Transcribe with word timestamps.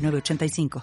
985. 0.00 0.82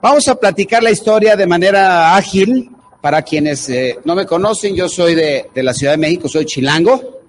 Vamos 0.00 0.28
a 0.28 0.34
platicar 0.34 0.82
la 0.82 0.90
historia 0.90 1.34
de 1.34 1.46
manera 1.46 2.14
ágil. 2.14 2.70
Para 3.00 3.20
quienes 3.22 3.68
eh, 3.68 3.98
no 4.04 4.14
me 4.14 4.24
conocen, 4.24 4.74
yo 4.74 4.88
soy 4.88 5.14
de, 5.14 5.50
de, 5.54 5.62
la 5.62 5.74
Ciudad 5.74 5.92
de 5.92 5.98
México, 5.98 6.26
soy 6.26 6.46
chilango. 6.46 7.20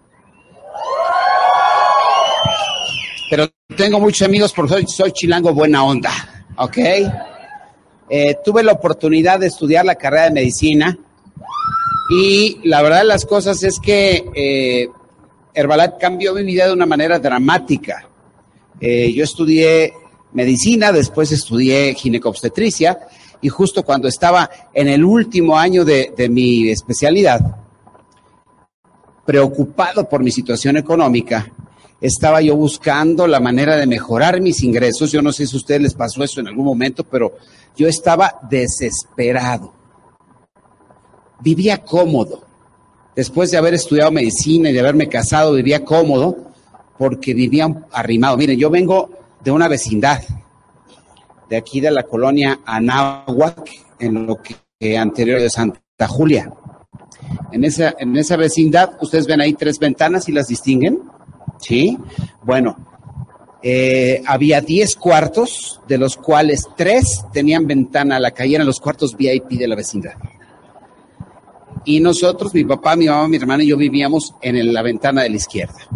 Pero 3.30 3.50
tengo 3.76 4.00
muchos 4.00 4.26
amigos 4.26 4.54
porque 4.54 4.74
soy, 4.74 4.88
soy 4.88 5.12
chilango 5.12 5.54
buena 5.54 5.84
onda, 5.84 6.12
¿ok? 6.58 6.78
Eh, 8.10 8.36
tuve 8.44 8.64
la 8.64 8.74
oportunidad 8.74 9.40
de 9.40 9.48
estudiar 9.48 9.84
la 9.84 9.96
carrera 9.96 10.26
de 10.26 10.32
medicina 10.32 10.98
y 12.10 12.60
la 12.64 12.84
verdad 12.84 13.00
de 13.00 13.06
las 13.06 13.26
cosas 13.26 13.64
es 13.64 13.80
que 13.80 14.24
eh, 14.36 14.90
Herbalife 15.56 15.94
cambió 16.00 16.34
mi 16.34 16.44
vida 16.44 16.68
de 16.68 16.74
una 16.74 16.86
manera 16.86 17.18
dramática. 17.18 18.08
Eh, 18.80 19.14
yo 19.14 19.24
estudié 19.24 19.94
medicina, 20.34 20.92
después 20.92 21.32
estudié 21.32 21.94
ginecobstetricia 21.96 23.00
y 23.42 23.48
justo 23.48 23.84
cuando 23.84 24.08
estaba 24.08 24.50
en 24.74 24.90
el 24.90 25.04
último 25.04 25.58
año 25.58 25.86
de, 25.86 26.14
de 26.16 26.28
mi 26.28 26.70
especialidad, 26.70 27.40
preocupado 29.26 30.08
por 30.10 30.22
mi 30.22 30.32
situación 30.32 30.78
económica, 30.78 31.52
estaba 32.02 32.42
yo 32.42 32.56
buscando 32.56 33.26
la 33.26 33.40
manera 33.40 33.78
de 33.78 33.88
mejorar 33.88 34.42
mis 34.42 34.62
ingresos. 34.62 35.12
Yo 35.12 35.22
no 35.22 35.32
sé 35.32 35.48
si 35.48 35.56
a 35.56 35.60
ustedes 35.60 35.82
les 35.82 35.94
pasó 35.94 36.24
eso 36.24 36.42
en 36.42 36.50
algún 36.50 36.66
momento, 36.66 37.04
pero 37.06 37.38
yo 37.76 37.88
estaba 37.88 38.40
desesperado. 38.50 39.74
Vivía 41.40 41.78
cómodo 41.80 42.45
después 43.16 43.52
de 43.52 43.58
haber 43.58 43.74
estudiado 43.74 44.12
medicina 44.12 44.70
y 44.70 44.74
de 44.74 44.80
haberme 44.80 45.08
casado, 45.08 45.54
vivía 45.54 45.84
cómodo 45.84 46.38
porque 46.98 47.34
vivía 47.34 47.68
arrimado. 47.92 48.38
Miren, 48.38 48.58
yo 48.60 48.70
vengo 48.70 49.10
de 49.44 49.52
una 49.52 49.68
vecindad, 49.68 50.22
de 51.50 51.58
aquí 51.58 51.82
de 51.82 51.92
la 51.92 52.04
colonia 52.04 52.60
Anáhuac, 52.66 53.70
en 54.00 54.26
lo 54.26 54.38
que 54.42 54.98
anterior 54.98 55.40
de 55.40 55.50
Santa 55.50 56.08
Julia. 56.08 56.52
En 57.52 57.64
esa, 57.64 57.96
en 57.98 58.16
esa 58.18 58.36
vecindad, 58.36 58.92
ustedes 59.02 59.28
ven 59.28 59.42
ahí 59.42 59.54
tres 59.54 59.80
ventanas 59.80 60.28
y 60.30 60.32
las 60.32 60.48
distinguen. 60.48 61.02
¿Sí? 61.60 61.98
Bueno, 62.44 62.76
eh, 63.64 64.22
había 64.28 64.62
10 64.62 64.96
cuartos, 64.98 65.82
de 65.88 65.98
los 65.98 66.18
cuales 66.18 66.68
tres 66.78 67.26
tenían 67.34 67.66
ventana 67.66 68.18
a 68.18 68.20
la 68.20 68.32
calle, 68.32 68.56
eran 68.56 68.68
los 68.68 68.80
cuartos 68.80 69.16
VIP 69.18 69.52
de 69.52 69.68
la 69.68 69.76
vecindad. 69.76 70.14
Y 71.86 72.00
nosotros, 72.00 72.54
mi 72.54 72.64
papá, 72.64 72.96
mi 72.96 73.06
mamá, 73.06 73.28
mi 73.28 73.38
hermana 73.38 73.64
y 73.64 73.68
yo 73.68 73.78
vivíamos 73.78 74.34
en 74.42 74.74
la 74.74 74.82
ventana 74.82 75.22
de 75.22 75.30
la 75.30 75.36
izquierda. 75.36 75.88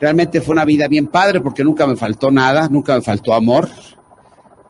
Realmente 0.00 0.40
fue 0.40 0.54
una 0.54 0.64
vida 0.64 0.88
bien 0.88 1.08
padre 1.08 1.40
porque 1.40 1.62
nunca 1.62 1.86
me 1.86 1.96
faltó 1.96 2.30
nada, 2.30 2.68
nunca 2.68 2.94
me 2.94 3.02
faltó 3.02 3.34
amor. 3.34 3.68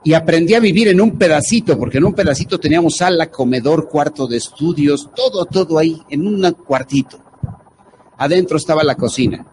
Y 0.03 0.15
aprendí 0.15 0.55
a 0.55 0.61
vivir 0.61 0.89
en 0.89 1.01
un 1.01 1.19
pedacito, 1.19 1.79
porque 1.79 1.99
en 1.99 2.05
un 2.05 2.15
pedacito 2.15 2.59
teníamos 2.59 2.97
sala, 2.97 3.31
comedor, 3.31 3.89
cuarto 3.89 4.27
de 4.27 4.39
estudios, 4.39 5.11
todo, 5.15 5.45
todo 5.45 5.79
ahí, 5.79 6.01
en 6.09 6.27
un 6.27 6.51
cuartito. 6.53 7.21
Adentro 8.17 8.57
estaba 8.57 8.83
la 8.83 8.97
cocina. 8.97 9.47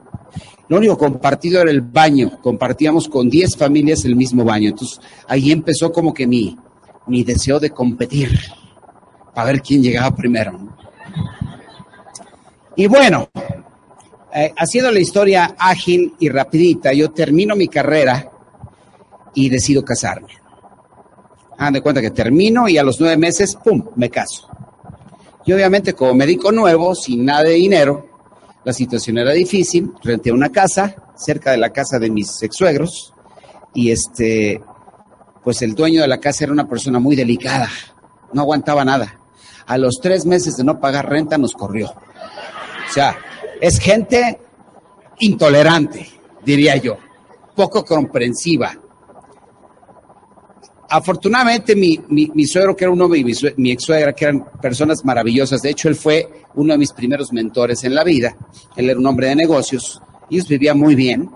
Lo 0.68 0.78
único 0.78 0.98
compartido 0.98 1.62
era 1.62 1.70
el 1.70 1.82
baño. 1.82 2.40
Compartíamos 2.42 3.08
con 3.08 3.30
10 3.30 3.56
familias 3.56 4.06
el 4.06 4.16
mismo 4.16 4.44
baño. 4.44 4.70
Entonces 4.70 5.00
ahí 5.28 5.52
empezó 5.52 5.92
como 5.92 6.14
que 6.14 6.26
mi, 6.26 6.58
mi 7.06 7.24
deseo 7.24 7.60
de 7.60 7.70
competir 7.70 8.32
para 9.36 9.52
ver 9.52 9.62
quién 9.62 9.84
llegaba 9.84 10.16
primero. 10.16 10.58
Y 12.78 12.88
bueno, 12.88 13.30
eh, 14.34 14.54
haciendo 14.58 14.90
la 14.92 15.00
historia 15.00 15.56
ágil 15.60 16.16
y 16.20 16.30
rapidita, 16.30 16.94
yo 16.94 17.12
termino 17.12 17.56
mi 17.56 17.68
carrera 17.68 18.32
y 19.34 19.50
decido 19.50 19.84
casarme. 19.84 20.30
Hagan 21.58 21.74
de 21.74 21.82
cuenta 21.82 22.02
que 22.02 22.12
termino 22.12 22.68
y 22.70 22.78
a 22.78 22.84
los 22.84 23.00
nueve 23.00 23.18
meses, 23.18 23.58
¡pum!, 23.62 23.84
me 23.98 24.10
caso. 24.10 24.48
Y 25.46 25.52
obviamente 25.54 25.94
como 25.94 26.14
médico 26.14 26.52
nuevo, 26.52 26.96
sin 26.96 27.26
nada 27.26 27.44
de 27.44 27.52
dinero, 27.52 28.08
la 28.64 28.74
situación 28.74 29.18
era 29.18 29.32
difícil, 29.32 29.92
renté 30.02 30.32
una 30.32 30.50
casa 30.50 30.96
cerca 31.16 31.52
de 31.52 31.58
la 31.58 31.72
casa 31.72 32.00
de 32.00 32.10
mis 32.10 32.42
ex 32.42 32.56
suegros 32.56 33.14
y 33.74 33.92
este, 33.92 34.62
pues 35.44 35.62
el 35.62 35.76
dueño 35.76 36.02
de 36.02 36.08
la 36.08 36.20
casa 36.20 36.46
era 36.46 36.54
una 36.54 36.68
persona 36.68 37.00
muy 37.00 37.16
delicada, 37.16 37.70
no 38.34 38.42
aguantaba 38.42 38.84
nada 38.84 39.20
a 39.68 39.78
los 39.78 40.00
tres 40.02 40.26
meses 40.26 40.56
de 40.56 40.64
no 40.64 40.80
pagar 40.80 41.10
renta 41.10 41.38
nos 41.38 41.54
corrió. 41.54 41.88
O 41.88 42.94
sea, 42.94 43.18
es 43.60 43.80
gente 43.80 44.40
intolerante, 45.20 46.08
diría 46.44 46.76
yo, 46.78 46.98
poco 47.56 47.84
comprensiva. 47.84 48.74
Afortunadamente, 50.88 51.76
mi, 51.76 52.46
suegro, 52.46 52.76
que 52.76 52.86
era 52.86 52.92
uno, 52.92 53.10
mi, 53.10 53.26
mi 53.58 53.72
ex 53.72 53.84
suegra, 53.84 54.14
que 54.14 54.26
eran 54.26 54.46
personas 54.62 55.04
maravillosas, 55.04 55.62
de 55.62 55.72
hecho, 55.72 55.90
él 55.90 55.96
fue 55.96 56.30
uno 56.54 56.74
de 56.74 56.78
mis 56.78 56.94
primeros 56.94 57.34
mentores 57.34 57.84
en 57.84 57.96
la 57.96 58.04
vida. 58.04 58.36
Él 58.76 58.90
era 58.90 59.00
un 59.00 59.06
hombre 59.06 59.30
de 59.30 59.36
negocios, 59.36 60.00
ellos 60.30 60.48
vivían 60.48 60.80
muy 60.80 60.96
bien. 60.96 61.30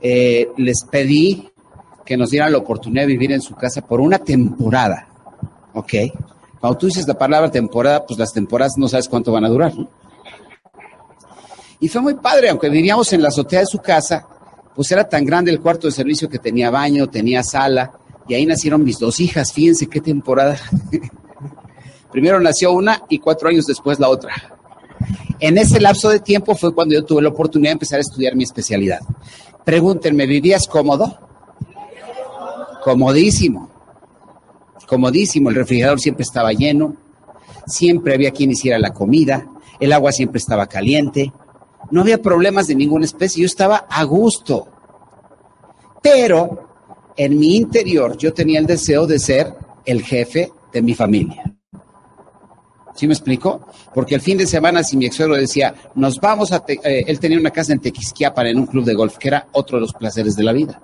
Eh, 0.00 0.48
les 0.58 0.84
pedí 0.84 1.48
que 2.04 2.16
nos 2.16 2.30
dieran 2.30 2.52
la 2.52 2.58
oportunidad 2.58 3.02
de 3.02 3.08
vivir 3.08 3.32
en 3.32 3.40
su 3.40 3.54
casa 3.54 3.80
por 3.80 4.00
una 4.00 4.18
temporada, 4.18 5.08
¿ok? 5.74 5.94
Cuando 6.66 6.80
tú 6.80 6.86
dices 6.86 7.06
la 7.06 7.14
palabra 7.14 7.48
temporada, 7.48 8.04
pues 8.04 8.18
las 8.18 8.32
temporadas 8.32 8.72
no 8.76 8.88
sabes 8.88 9.08
cuánto 9.08 9.30
van 9.30 9.44
a 9.44 9.48
durar. 9.48 9.72
Y 11.78 11.86
fue 11.86 12.00
muy 12.00 12.14
padre, 12.14 12.50
aunque 12.50 12.68
vivíamos 12.68 13.12
en 13.12 13.22
la 13.22 13.28
azotea 13.28 13.60
de 13.60 13.66
su 13.66 13.78
casa, 13.78 14.26
pues 14.74 14.90
era 14.90 15.08
tan 15.08 15.24
grande 15.24 15.52
el 15.52 15.60
cuarto 15.60 15.86
de 15.86 15.92
servicio 15.92 16.28
que 16.28 16.40
tenía 16.40 16.68
baño, 16.68 17.06
tenía 17.06 17.44
sala, 17.44 17.92
y 18.26 18.34
ahí 18.34 18.44
nacieron 18.46 18.82
mis 18.82 18.98
dos 18.98 19.20
hijas. 19.20 19.52
Fíjense 19.52 19.86
qué 19.86 20.00
temporada. 20.00 20.58
Primero 22.10 22.40
nació 22.40 22.72
una 22.72 23.00
y 23.08 23.20
cuatro 23.20 23.48
años 23.48 23.66
después 23.66 24.00
la 24.00 24.08
otra. 24.08 24.34
En 25.38 25.58
ese 25.58 25.80
lapso 25.80 26.08
de 26.08 26.18
tiempo 26.18 26.56
fue 26.56 26.74
cuando 26.74 26.94
yo 26.94 27.04
tuve 27.04 27.22
la 27.22 27.28
oportunidad 27.28 27.70
de 27.70 27.74
empezar 27.74 27.98
a 27.98 28.00
estudiar 28.00 28.34
mi 28.34 28.42
especialidad. 28.42 28.98
Pregúntenme, 29.64 30.26
¿vivías 30.26 30.66
cómodo? 30.66 31.16
Comodísimo 32.82 33.75
comodísimo, 34.86 35.50
el 35.50 35.56
refrigerador 35.56 36.00
siempre 36.00 36.22
estaba 36.22 36.52
lleno, 36.52 36.96
siempre 37.66 38.14
había 38.14 38.30
quien 38.30 38.50
hiciera 38.50 38.78
la 38.78 38.92
comida, 38.92 39.46
el 39.80 39.92
agua 39.92 40.12
siempre 40.12 40.38
estaba 40.38 40.66
caliente, 40.66 41.32
no 41.90 42.00
había 42.00 42.22
problemas 42.22 42.66
de 42.66 42.74
ninguna 42.74 43.04
especie, 43.04 43.42
yo 43.42 43.46
estaba 43.46 43.86
a 43.88 44.04
gusto. 44.04 44.68
Pero 46.02 46.68
en 47.16 47.38
mi 47.38 47.56
interior 47.56 48.16
yo 48.16 48.32
tenía 48.32 48.58
el 48.58 48.66
deseo 48.66 49.06
de 49.06 49.18
ser 49.18 49.54
el 49.84 50.02
jefe 50.02 50.52
de 50.72 50.82
mi 50.82 50.94
familia. 50.94 51.56
¿Sí 52.94 53.06
me 53.06 53.12
explico? 53.12 53.66
Porque 53.94 54.14
el 54.14 54.22
fin 54.22 54.38
de 54.38 54.46
semana, 54.46 54.82
si 54.82 54.96
mi 54.96 55.04
ex 55.04 55.18
decía, 55.18 55.74
nos 55.94 56.18
vamos 56.18 56.52
a. 56.52 56.64
Eh, 56.66 57.04
él 57.06 57.20
tenía 57.20 57.38
una 57.38 57.50
casa 57.50 57.74
en 57.74 57.80
Tequisquiapan, 57.80 58.46
en 58.46 58.58
un 58.58 58.66
club 58.66 58.84
de 58.84 58.94
golf, 58.94 59.18
que 59.18 59.28
era 59.28 59.48
otro 59.52 59.76
de 59.76 59.82
los 59.82 59.92
placeres 59.92 60.34
de 60.34 60.42
la 60.42 60.52
vida. 60.52 60.80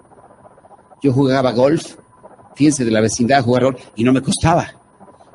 Yo 1.02 1.12
jugaba 1.12 1.52
golf 1.52 1.96
fíjense, 2.54 2.84
de 2.84 2.90
la 2.90 3.00
vecindad 3.00 3.42
jugar 3.44 3.62
rol 3.62 3.78
y 3.96 4.04
no 4.04 4.12
me 4.12 4.22
costaba. 4.22 4.72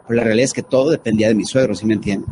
Pero 0.08 0.18
la 0.18 0.24
realidad 0.24 0.46
es 0.46 0.54
que 0.54 0.64
todo 0.64 0.90
dependía 0.90 1.28
de 1.28 1.36
mi 1.36 1.46
suegro, 1.46 1.76
¿sí 1.76 1.86
me 1.86 1.96
entienden? 1.96 2.30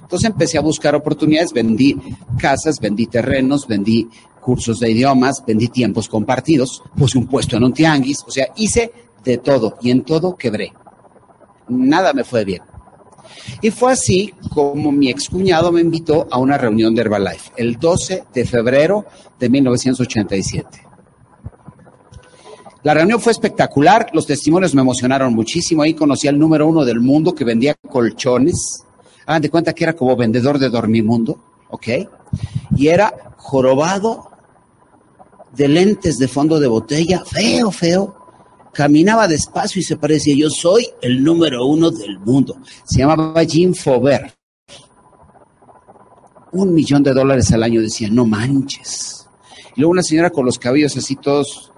Entonces 0.00 0.28
empecé 0.28 0.58
a 0.58 0.60
buscar 0.60 0.94
oportunidades, 0.94 1.52
vendí 1.52 1.96
casas, 2.38 2.78
vendí 2.80 3.06
terrenos, 3.06 3.66
vendí 3.66 4.08
cursos 4.40 4.80
de 4.80 4.90
idiomas, 4.90 5.42
vendí 5.46 5.68
tiempos 5.68 6.08
compartidos, 6.08 6.82
puse 6.96 7.16
un 7.16 7.26
puesto 7.26 7.56
en 7.56 7.64
un 7.64 7.72
tianguis, 7.72 8.22
o 8.26 8.30
sea, 8.30 8.48
hice 8.56 8.92
de 9.24 9.38
todo 9.38 9.78
y 9.80 9.90
en 9.90 10.02
todo 10.02 10.36
quebré. 10.36 10.72
Nada 11.68 12.12
me 12.12 12.24
fue 12.24 12.44
bien. 12.44 12.62
Y 13.62 13.70
fue 13.70 13.92
así 13.92 14.34
como 14.52 14.92
mi 14.92 15.08
excuñado 15.08 15.72
me 15.72 15.80
invitó 15.80 16.26
a 16.30 16.38
una 16.38 16.58
reunión 16.58 16.94
de 16.94 17.02
Herbalife 17.02 17.50
el 17.56 17.78
12 17.78 18.24
de 18.34 18.44
febrero 18.44 19.06
de 19.38 19.48
1987. 19.48 20.91
La 22.82 22.94
reunión 22.94 23.20
fue 23.20 23.32
espectacular, 23.32 24.08
los 24.12 24.26
testimonios 24.26 24.74
me 24.74 24.82
emocionaron 24.82 25.34
muchísimo. 25.34 25.82
Ahí 25.82 25.94
conocí 25.94 26.28
al 26.28 26.38
número 26.38 26.66
uno 26.66 26.84
del 26.84 27.00
mundo 27.00 27.34
que 27.34 27.44
vendía 27.44 27.74
colchones. 27.88 28.84
Hagan 29.26 29.42
de 29.42 29.50
cuenta 29.50 29.72
que 29.72 29.84
era 29.84 29.92
como 29.94 30.16
vendedor 30.16 30.58
de 30.58 30.68
Dormimundo. 30.68 31.38
¿ok? 31.72 31.88
Y 32.76 32.88
era 32.88 33.34
jorobado 33.36 34.30
de 35.56 35.68
lentes 35.68 36.18
de 36.18 36.28
fondo 36.28 36.60
de 36.60 36.68
botella, 36.68 37.24
feo, 37.24 37.70
feo. 37.70 38.16
Caminaba 38.72 39.28
despacio 39.28 39.80
y 39.80 39.82
se 39.82 39.96
parecía, 39.96 40.34
yo 40.36 40.48
soy 40.48 40.86
el 41.02 41.22
número 41.22 41.66
uno 41.66 41.90
del 41.90 42.18
mundo. 42.20 42.56
Se 42.84 43.00
llamaba 43.00 43.44
Jim 43.44 43.74
Faubert. 43.74 44.34
Un 46.52 46.74
millón 46.74 47.02
de 47.02 47.12
dólares 47.12 47.50
al 47.52 47.62
año, 47.62 47.80
decía, 47.80 48.08
no 48.10 48.24
manches. 48.24 49.26
Y 49.74 49.80
luego 49.80 49.92
una 49.92 50.02
señora 50.02 50.30
con 50.30 50.46
los 50.46 50.58
cabellos 50.58 50.96
así 50.96 51.16
todos, 51.16 51.71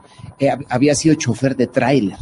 eh, 0.46 0.58
había 0.68 0.94
sido 0.94 1.14
chofer 1.14 1.56
de 1.56 1.66
tráiler. 1.66 2.18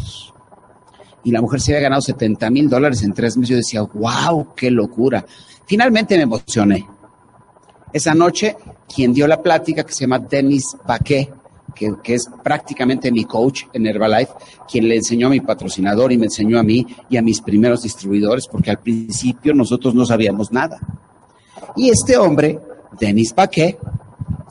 Y 1.25 1.31
la 1.31 1.41
mujer 1.41 1.61
se 1.61 1.73
había 1.73 1.83
ganado 1.83 2.03
70 2.03 2.51
mil 2.51 2.69
dólares 2.69 3.03
en 3.03 3.13
tres 3.13 3.37
meses. 3.37 3.51
Yo 3.51 3.57
decía, 3.57 3.83
wow, 3.83 4.55
qué 4.55 4.71
locura. 4.71 5.25
Finalmente 5.67 6.17
me 6.17 6.23
emocioné. 6.23 6.87
Esa 7.93 8.15
noche, 8.15 8.57
quien 8.93 9.13
dio 9.13 9.27
la 9.27 9.41
plática, 9.43 9.85
que 9.85 9.93
se 9.93 10.01
llama 10.01 10.19
Dennis 10.19 10.77
Baquet, 10.87 11.33
que, 11.75 12.15
es 12.15 12.29
prácticamente 12.43 13.11
mi 13.11 13.25
coach 13.25 13.65
en 13.73 13.87
Herbalife, 13.87 14.33
quien 14.71 14.89
le 14.89 14.97
enseñó 14.97 15.29
a 15.29 15.31
mi 15.31 15.41
patrocinador 15.41 16.13
y 16.13 16.19
me 16.19 16.27
enseñó 16.27 16.59
a 16.59 16.63
mí 16.63 16.87
y 17.09 17.17
a 17.17 17.23
mis 17.23 17.41
primeros 17.41 17.83
distribuidores, 17.83 18.47
porque 18.47 18.71
al 18.71 18.79
principio 18.79 19.55
nosotros 19.55 19.95
no 19.95 20.05
sabíamos 20.05 20.53
nada. 20.53 20.79
Y 21.77 21.91
este 21.91 22.17
hombre, 22.17 22.59
Denis 22.99 23.33
Paquet, 23.33 23.79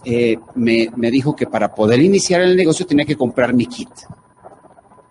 eh, 0.04 0.38
me, 0.56 0.90
me, 0.96 1.12
dijo 1.12 1.36
que 1.36 1.48
para 1.48 1.74
poder 1.74 2.02
iniciar 2.02 2.42
el 2.42 2.56
negocio 2.56 2.86
tenía 2.86 3.06
que 3.06 3.16
comprar 3.16 3.54
mi 3.54 3.66
kit. 3.66 3.90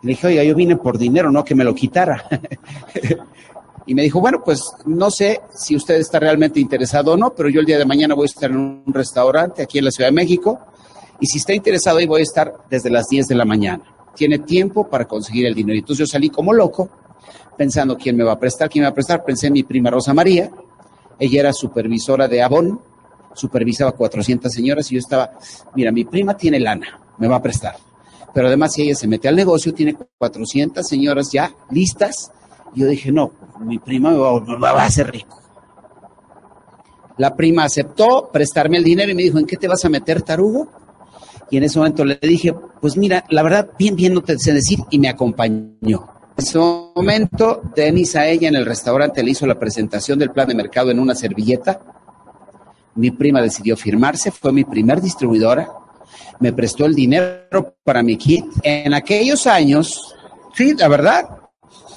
Le 0.03 0.11
dije, 0.11 0.27
oiga, 0.27 0.45
yo 0.45 0.55
vine 0.55 0.77
por 0.77 0.99
dinero, 0.99 1.31
no 1.31 1.45
que 1.45 1.55
me 1.55 1.65
lo 1.65 1.75
quitara. 1.75 2.25
y 3.87 3.95
me 3.95 4.03
dijo, 4.03 4.21
bueno, 4.21 4.43
pues 4.45 4.63
no 4.87 5.11
sé 5.11 5.41
si 5.55 5.77
usted 5.77 5.97
está 5.97 6.19
realmente 6.19 6.59
interesado 6.59 7.13
o 7.13 7.17
no, 7.17 7.35
pero 7.35 7.49
yo 7.49 7.61
el 7.61 7.67
día 7.67 7.79
de 7.79 7.85
mañana 7.85 8.15
voy 8.15 8.25
a 8.25 8.27
estar 8.27 8.51
en 8.51 8.57
un 8.57 8.95
restaurante 8.95 9.63
aquí 9.63 9.79
en 9.79 9.85
la 9.85 9.91
Ciudad 9.91 10.09
de 10.09 10.15
México 10.15 10.59
y 11.21 11.27
si 11.27 11.39
está 11.39 11.53
interesado, 11.53 11.99
ahí 11.99 12.07
voy 12.07 12.21
a 12.21 12.25
estar 12.25 12.55
desde 12.71 12.91
las 12.91 13.09
10 13.09 13.29
de 13.29 13.35
la 13.35 13.45
mañana. 13.45 13.83
Tiene 14.17 14.39
tiempo 14.39 14.89
para 14.89 15.05
conseguir 15.05 15.47
el 15.47 15.55
dinero. 15.55 15.79
Entonces 15.79 15.99
yo 15.99 16.11
salí 16.11 16.31
como 16.31 16.55
loco, 16.55 16.89
pensando 17.57 17.97
quién 17.97 18.17
me 18.17 18.25
va 18.25 18.33
a 18.33 18.39
prestar, 18.39 18.71
quién 18.71 18.83
me 18.83 18.87
va 18.87 18.93
a 18.93 18.95
prestar. 18.95 19.23
Pensé 19.23 19.49
en 19.49 19.53
mi 19.53 19.63
prima 19.63 19.91
Rosa 19.91 20.15
María. 20.15 20.51
Ella 21.19 21.41
era 21.41 21.53
supervisora 21.53 22.27
de 22.27 22.43
Avon, 22.43 22.81
supervisaba 23.35 23.93
400 23.93 24.53
señoras 24.53 24.91
y 24.91 24.95
yo 24.95 24.99
estaba, 24.99 25.33
mira, 25.75 25.93
mi 25.93 26.05
prima 26.05 26.37
tiene 26.37 26.61
lana, 26.61 27.01
me 27.19 27.29
va 27.29 27.37
a 27.37 27.43
prestar. 27.43 27.77
Pero 28.33 28.47
además, 28.47 28.73
si 28.73 28.83
ella 28.83 28.95
se 28.95 29.09
mete 29.09 29.29
al 29.29 29.37
negocio, 29.37 29.75
tiene 29.75 29.97
400 30.19 30.87
señoras 30.87 31.31
ya 31.33 31.53
listas. 31.71 32.31
Yo 32.75 32.87
dije, 32.87 33.11
no, 33.11 33.33
mi 33.61 33.79
prima 33.79 34.11
me 34.11 34.19
va, 34.19 34.41
me 34.41 34.57
va 34.59 34.83
a 34.83 34.87
hacer 34.87 35.11
rico. 35.11 35.41
La 37.19 37.35
prima 37.35 37.65
aceptó 37.65 38.31
prestarme 38.33 38.79
el 38.79 38.85
dinero 38.85 39.11
y 39.11 39.15
me 39.15 39.23
dijo, 39.23 39.39
¿en 39.39 39.47
qué 39.47 39.57
te 39.57 39.69
vas 39.69 39.85
a 39.85 39.89
meter, 39.89 40.23
tarugo? 40.23 40.71
Y 41.51 41.57
en 41.57 41.65
ese 41.65 41.79
momento 41.79 42.05
le 42.05 42.19
dije, 42.23 42.55
pues 42.81 42.97
mira, 42.97 43.25
la 43.29 43.43
verdad, 43.43 43.71
bien, 43.79 43.97
bien, 43.97 44.15
no 44.15 44.23
te 44.23 44.39
sé 44.39 44.53
decir, 44.53 44.79
y 44.91 44.99
me 44.99 45.09
acompañó. 45.09 46.09
En 46.37 46.45
ese 46.47 46.59
momento, 46.59 47.61
Denis 47.75 48.17
a 48.17 48.27
ella 48.27 48.49
en 48.49 48.55
el 48.55 48.65
restaurante 48.65 49.23
le 49.23 49.33
hizo 49.33 49.47
la 49.47 49.59
presentación 49.59 50.19
del 50.19 50.31
plan 50.31 50.49
de 50.49 50.55
mercado 50.55 50.91
en 50.91 51.01
una 51.01 51.15
servilleta. 51.15 52.00
Mi 52.95 53.11
prima 53.11 53.41
decidió 53.41 53.77
firmarse, 53.77 54.31
fue 54.31 54.53
mi 54.53 54.65
primer 54.65 55.01
distribuidora, 55.01 55.69
me 56.41 56.53
prestó 56.53 56.87
el 56.87 56.95
dinero 56.95 57.77
para 57.85 58.03
mi 58.03 58.17
kit. 58.17 58.45
En 58.63 58.95
aquellos 58.95 59.47
años, 59.47 60.15
sí, 60.55 60.75
la 60.75 60.89
verdad, 60.89 61.29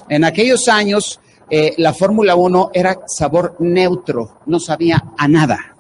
en 0.10 0.24
aquellos 0.24 0.68
años 0.68 1.20
eh, 1.50 1.74
la 1.78 1.94
Fórmula 1.94 2.36
1 2.36 2.72
era 2.74 3.00
sabor 3.08 3.56
neutro, 3.60 4.40
no 4.46 4.60
sabía 4.60 5.04
a 5.18 5.28
nada. 5.28 5.76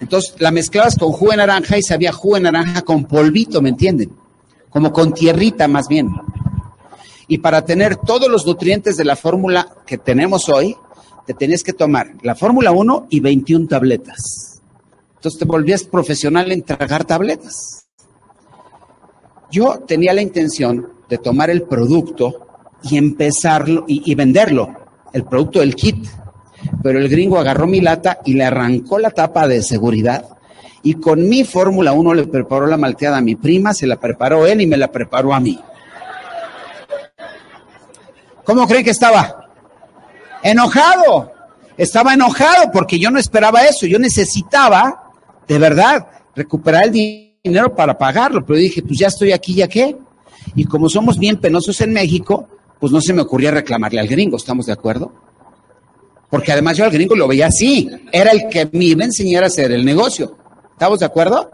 Entonces 0.00 0.34
la 0.38 0.50
mezclabas 0.50 0.96
con 0.96 1.12
jugo 1.12 1.32
de 1.32 1.38
naranja 1.38 1.78
y 1.78 1.82
sabía 1.82 2.12
jugo 2.12 2.36
de 2.36 2.42
naranja 2.42 2.82
con 2.82 3.04
polvito, 3.04 3.60
¿me 3.62 3.70
entienden? 3.70 4.12
Como 4.70 4.92
con 4.92 5.12
tierrita 5.12 5.68
más 5.68 5.88
bien. 5.88 6.10
Y 7.26 7.38
para 7.38 7.64
tener 7.64 7.96
todos 7.96 8.28
los 8.28 8.46
nutrientes 8.46 8.96
de 8.96 9.04
la 9.04 9.16
fórmula 9.16 9.68
que 9.86 9.98
tenemos 9.98 10.48
hoy, 10.48 10.76
te 11.28 11.34
tenías 11.34 11.62
que 11.62 11.74
tomar 11.74 12.14
la 12.22 12.34
fórmula 12.34 12.72
1 12.72 13.08
y 13.10 13.20
21 13.20 13.68
tabletas. 13.68 14.62
Entonces 15.16 15.38
te 15.38 15.44
volvías 15.44 15.84
profesional 15.84 16.50
en 16.52 16.62
tragar 16.62 17.04
tabletas. 17.04 17.84
Yo 19.50 19.80
tenía 19.86 20.14
la 20.14 20.22
intención 20.22 20.88
de 21.06 21.18
tomar 21.18 21.50
el 21.50 21.64
producto 21.64 22.46
y 22.82 22.96
empezarlo 22.96 23.84
y, 23.86 24.14
venderlo, 24.14 24.74
el 25.12 25.24
producto 25.24 25.60
del 25.60 25.74
kit 25.74 26.08
pero 26.82 26.98
el 26.98 27.10
gringo 27.10 27.38
agarró 27.38 27.66
mi 27.66 27.82
lata 27.82 28.20
y 28.24 28.32
le 28.32 28.44
arrancó 28.44 28.98
la 28.98 29.10
tapa 29.10 29.46
de 29.46 29.62
seguridad. 29.62 30.24
Y 30.82 30.94
con 30.94 31.28
mi 31.28 31.44
Fórmula 31.44 31.92
1 31.92 32.14
le 32.14 32.26
preparó 32.26 32.66
la 32.66 32.78
malteada 32.78 33.18
a 33.18 33.20
mi 33.20 33.36
prima, 33.36 33.74
se 33.74 33.86
la 33.86 33.96
preparó 33.96 34.46
él 34.46 34.62
y 34.62 34.66
me 34.66 34.78
la 34.78 34.90
preparó 34.90 35.34
a 35.34 35.40
mí. 35.40 35.58
¿Cómo 38.44 38.66
creen 38.66 38.84
que 38.84 38.90
estaba? 38.90 39.47
Enojado. 40.42 41.32
Estaba 41.76 42.14
enojado 42.14 42.70
porque 42.72 42.98
yo 42.98 43.10
no 43.10 43.18
esperaba 43.18 43.64
eso. 43.64 43.86
Yo 43.86 43.98
necesitaba, 43.98 45.12
de 45.46 45.58
verdad, 45.58 46.06
recuperar 46.34 46.84
el 46.84 46.92
dinero 47.44 47.74
para 47.74 47.96
pagarlo. 47.96 48.44
Pero 48.44 48.58
dije, 48.58 48.82
pues 48.82 48.98
ya 48.98 49.08
estoy 49.08 49.32
aquí, 49.32 49.54
¿ya 49.54 49.68
qué? 49.68 49.96
Y 50.54 50.64
como 50.64 50.88
somos 50.88 51.18
bien 51.18 51.36
penosos 51.36 51.80
en 51.80 51.92
México, 51.92 52.48
pues 52.80 52.92
no 52.92 53.00
se 53.00 53.12
me 53.12 53.22
ocurría 53.22 53.50
reclamarle 53.50 54.00
al 54.00 54.08
gringo, 54.08 54.36
¿estamos 54.36 54.66
de 54.66 54.72
acuerdo? 54.72 55.12
Porque 56.30 56.52
además 56.52 56.76
yo 56.76 56.84
al 56.84 56.90
gringo 56.90 57.16
lo 57.16 57.26
veía 57.26 57.46
así. 57.46 57.88
Era 58.12 58.30
el 58.30 58.48
que 58.48 58.68
me 58.72 58.84
iba 58.84 59.02
a 59.02 59.06
enseñar 59.06 59.44
a 59.44 59.46
hacer 59.46 59.72
el 59.72 59.84
negocio. 59.84 60.36
¿Estamos 60.72 61.00
de 61.00 61.06
acuerdo? 61.06 61.50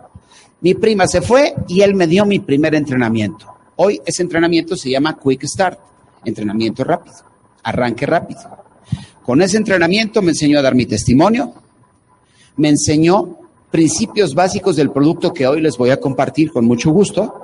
Mi 0.61 0.75
prima 0.75 1.07
se 1.07 1.21
fue 1.21 1.55
y 1.69 1.83
él 1.83 1.95
me 1.95 2.07
dio 2.07 2.25
mi 2.25 2.41
primer 2.41 2.75
entrenamiento. 2.75 3.47
Hoy 3.77 4.01
ese 4.05 4.23
entrenamiento 4.23 4.77
se 4.77 4.91
llama 4.91 5.19
Quick 5.23 5.45
Start, 5.45 5.79
entrenamiento 6.25 6.85
rápido, 6.85 7.17
arranque 7.63 8.07
rápido. 8.07 8.64
Con 9.25 9.41
ese 9.41 9.57
entrenamiento 9.57 10.21
me 10.21 10.33
enseñó 10.33 10.59
a 10.59 10.63
dar 10.63 10.75
mi 10.75 10.85
testimonio, 10.85 11.55
me 12.57 12.69
enseñó 12.69 13.39
principios 13.71 14.35
básicos 14.35 14.77
del 14.77 14.91
producto 14.91 15.33
que 15.33 15.47
hoy 15.47 15.63
les 15.63 15.79
voy 15.79 15.91
a 15.91 15.99
compartir 15.99 16.53
con 16.53 16.67
mucho 16.67 16.91
gusto, 16.91 17.35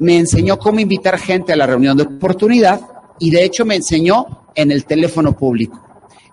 me 0.00 0.18
enseñó 0.18 0.58
cómo 0.58 0.80
invitar 0.80 1.16
gente 1.18 1.52
a 1.52 1.56
la 1.56 1.66
reunión 1.66 1.96
de 1.96 2.02
oportunidad 2.02 2.80
y 3.20 3.30
de 3.30 3.44
hecho 3.44 3.64
me 3.64 3.76
enseñó 3.76 4.48
en 4.56 4.72
el 4.72 4.84
teléfono 4.86 5.36
público. 5.36 5.80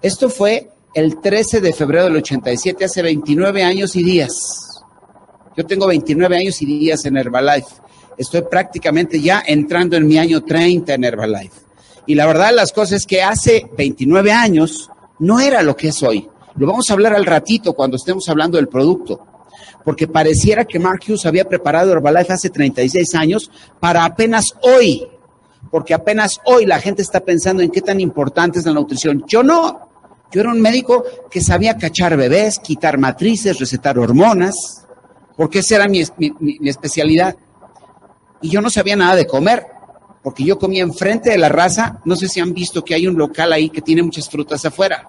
Esto 0.01 0.29
fue 0.29 0.71
el 0.95 1.21
13 1.21 1.61
de 1.61 1.71
febrero 1.71 2.05
del 2.05 2.17
87, 2.17 2.85
hace 2.85 3.01
29 3.03 3.63
años 3.63 3.95
y 3.95 4.03
días. 4.03 4.33
Yo 5.55 5.65
tengo 5.65 5.85
29 5.87 6.37
años 6.37 6.59
y 6.61 6.65
días 6.65 7.05
en 7.05 7.17
Herbalife. 7.17 7.69
Estoy 8.17 8.41
prácticamente 8.49 9.21
ya 9.21 9.43
entrando 9.45 9.95
en 9.95 10.07
mi 10.07 10.17
año 10.17 10.43
30 10.43 10.93
en 10.95 11.03
Herbalife. 11.03 11.64
Y 12.07 12.15
la 12.15 12.27
verdad 12.27 12.51
las 12.53 12.71
cosas 12.71 13.01
es 13.01 13.05
que 13.05 13.23
hace 13.23 13.69
29 13.77 14.31
años 14.31 14.89
no 15.19 15.39
era 15.39 15.61
lo 15.61 15.75
que 15.75 15.89
es 15.89 16.03
hoy. 16.03 16.29
Lo 16.55 16.67
vamos 16.67 16.89
a 16.89 16.93
hablar 16.93 17.13
al 17.13 17.25
ratito 17.25 17.73
cuando 17.73 17.97
estemos 17.97 18.27
hablando 18.29 18.57
del 18.57 18.67
producto. 18.67 19.19
Porque 19.83 20.07
pareciera 20.07 20.65
que 20.65 20.79
Mark 20.79 21.01
Hughes 21.07 21.25
había 21.25 21.47
preparado 21.47 21.91
Herbalife 21.91 22.33
hace 22.33 22.49
36 22.49 23.15
años 23.15 23.51
para 23.79 24.05
apenas 24.05 24.53
hoy. 24.61 25.07
Porque 25.69 25.93
apenas 25.93 26.39
hoy 26.45 26.65
la 26.65 26.79
gente 26.79 27.01
está 27.01 27.19
pensando 27.19 27.61
en 27.61 27.71
qué 27.71 27.81
tan 27.81 27.99
importante 27.99 28.59
es 28.59 28.65
la 28.65 28.73
nutrición. 28.73 29.23
Yo 29.27 29.43
no. 29.43 29.89
Yo 30.31 30.41
era 30.41 30.51
un 30.51 30.61
médico 30.61 31.03
que 31.29 31.41
sabía 31.41 31.77
cachar 31.77 32.17
bebés, 32.17 32.59
quitar 32.59 32.97
matrices, 32.97 33.59
recetar 33.59 33.97
hormonas, 33.97 34.85
porque 35.37 35.59
esa 35.59 35.75
era 35.75 35.87
mi, 35.87 36.01
especialidad. 36.01 37.35
Y 38.41 38.49
yo 38.49 38.61
no 38.61 38.69
sabía 38.69 38.95
nada 38.95 39.15
de 39.15 39.27
comer, 39.27 39.65
porque 40.25 40.43
yo 40.43 40.57
comía 40.57 40.81
enfrente 40.81 41.29
de 41.29 41.37
la 41.37 41.49
raza. 41.49 42.01
No 42.03 42.15
sé 42.15 42.27
si 42.27 42.39
han 42.39 42.51
visto 42.51 42.83
que 42.83 42.95
hay 42.95 43.05
un 43.05 43.15
local 43.15 43.53
ahí 43.53 43.69
que 43.69 43.83
tiene 43.83 44.01
muchas 44.01 44.27
frutas 44.27 44.65
afuera, 44.65 45.07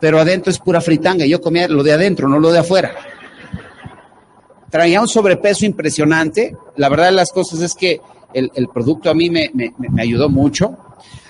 pero 0.00 0.18
adentro 0.18 0.50
es 0.50 0.58
pura 0.58 0.80
fritanga. 0.80 1.24
Yo 1.24 1.40
comía 1.40 1.68
lo 1.68 1.84
de 1.84 1.92
adentro, 1.92 2.28
no 2.28 2.40
lo 2.40 2.50
de 2.50 2.58
afuera. 2.58 2.96
Traía 4.68 5.00
un 5.00 5.06
sobrepeso 5.06 5.64
impresionante. 5.64 6.56
La 6.74 6.88
verdad 6.88 7.06
de 7.06 7.12
las 7.12 7.30
cosas 7.30 7.60
es 7.60 7.74
que 7.74 8.00
el, 8.34 8.68
producto 8.74 9.08
a 9.08 9.14
mí 9.14 9.30
me 9.30 9.52
ayudó 10.00 10.28
mucho. 10.28 10.76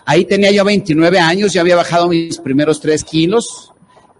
Ahí 0.07 0.25
tenía 0.25 0.51
yo 0.51 0.65
29 0.65 1.19
años, 1.19 1.53
ya 1.53 1.61
había 1.61 1.77
bajado 1.77 2.09
mis 2.09 2.39
primeros 2.39 2.81
3 2.81 3.05
kilos. 3.05 3.75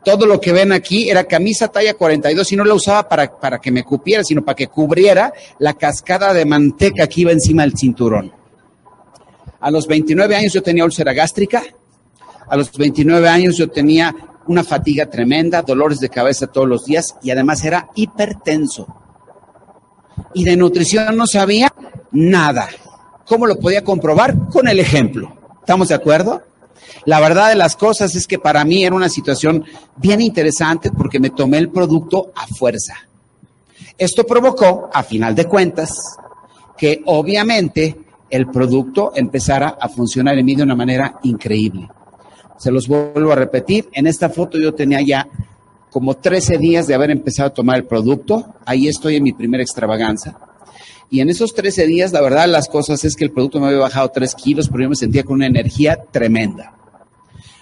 Todo 0.05 0.27
lo 0.27 0.39
que 0.39 0.53
ven 0.53 0.73
aquí 0.73 1.09
era 1.09 1.25
camisa 1.25 1.69
talla 1.69 1.95
42 1.95 2.53
y 2.53 2.57
no 2.57 2.67
la 2.67 2.75
usaba 2.75 3.09
para, 3.09 3.35
para 3.41 3.61
que 3.63 3.71
me 3.71 3.83
cupiera, 3.83 4.23
sino 4.23 4.45
para 4.45 4.57
que 4.57 4.67
cubriera 4.67 5.33
la 5.59 5.73
cascada 5.73 6.35
de 6.35 6.45
manteca 6.45 7.07
que 7.07 7.23
iba 7.23 7.33
encima 7.33 7.63
del 7.63 7.73
cinturón. 7.79 8.46
A 9.61 9.71
los 9.71 9.87
29 9.87 10.37
años 10.37 10.53
yo 10.53 10.63
tenía 10.63 10.85
úlcera 10.85 11.13
gástrica. 11.13 11.63
A 12.49 12.57
los 12.57 12.73
29 12.73 13.29
años 13.29 13.57
yo 13.57 13.69
tenía 13.69 14.15
una 14.47 14.63
fatiga 14.63 15.07
tremenda, 15.07 15.63
dolores 15.63 15.99
de 15.99 16.09
cabeza 16.09 16.47
todos 16.47 16.69
los 16.69 16.85
días 16.85 17.17
y 17.23 17.31
además 17.31 17.65
era 17.65 17.89
hipertenso. 17.95 18.87
Y 20.35 20.45
de 20.45 20.57
nutrición 20.57 21.17
no 21.17 21.27
sabía 21.27 21.73
nada. 22.13 22.69
¿Cómo 23.27 23.47
lo 23.47 23.59
podía 23.59 23.83
comprobar? 23.83 24.49
Con 24.51 24.69
el 24.69 24.79
ejemplo. 24.79 25.37
¿Estamos 25.61 25.89
de 25.89 25.95
acuerdo? 25.95 26.43
La 27.05 27.21
verdad 27.21 27.49
de 27.49 27.57
las 27.57 27.77
cosas 27.77 28.15
es 28.15 28.27
que 28.27 28.39
para 28.39 28.65
mí 28.65 28.85
era 28.85 28.95
una 28.95 29.09
situación 29.09 29.65
bien 29.97 30.21
interesante 30.21 30.91
porque 30.91 31.19
me 31.19 31.31
tomé 31.31 31.59
el 31.59 31.71
producto 31.71 32.33
a 32.35 32.47
fuerza. 32.47 32.95
Esto 33.99 34.25
provocó, 34.25 34.91
a 34.93 35.03
final 35.03 35.35
de 35.35 35.47
cuentas, 35.47 35.91
que 36.77 37.03
obviamente 37.07 38.06
el 38.31 38.47
producto 38.49 39.13
empezara 39.15 39.77
a 39.81 39.89
funcionar 39.89 40.39
en 40.39 40.47
mí 40.47 40.55
de 40.55 40.63
una 40.63 40.75
manera 40.75 41.19
increíble. 41.23 41.89
Se 42.59 42.71
los 42.71 42.89
vuelvo 42.89 43.33
a 43.33 43.37
repetir, 43.37 43.89
en 43.93 44.07
esta 44.07 44.29
foto 44.29 44.59
yo 44.59 44.75
tenía 44.75 45.01
ya 45.01 45.29
como 45.91 46.15
13 46.15 46.59
días 46.59 46.87
de 46.87 46.95
haber 46.95 47.11
empezado 47.11 47.49
a 47.49 47.55
tomar 47.55 47.77
el 47.77 47.85
producto, 47.85 48.55
ahí 48.65 48.89
estoy 48.89 49.17
en 49.17 49.23
mi 49.23 49.33
primera 49.33 49.63
extravaganza. 49.63 50.39
Y 51.09 51.21
en 51.21 51.31
esos 51.31 51.55
13 51.55 51.87
días, 51.87 52.13
la 52.13 52.21
verdad, 52.21 52.49
las 52.49 52.69
cosas 52.69 53.05
es 53.05 53.15
que 53.15 53.25
el 53.25 53.31
producto 53.31 53.61
me 53.61 53.67
había 53.69 53.79
bajado 53.79 54.11
3 54.11 54.35
kilos, 54.35 54.69
pero 54.69 54.83
yo 54.83 54.89
me 54.91 54.97
sentía 54.97 55.23
con 55.23 55.37
una 55.37 55.47
energía 55.47 55.97
tremenda. 56.11 56.75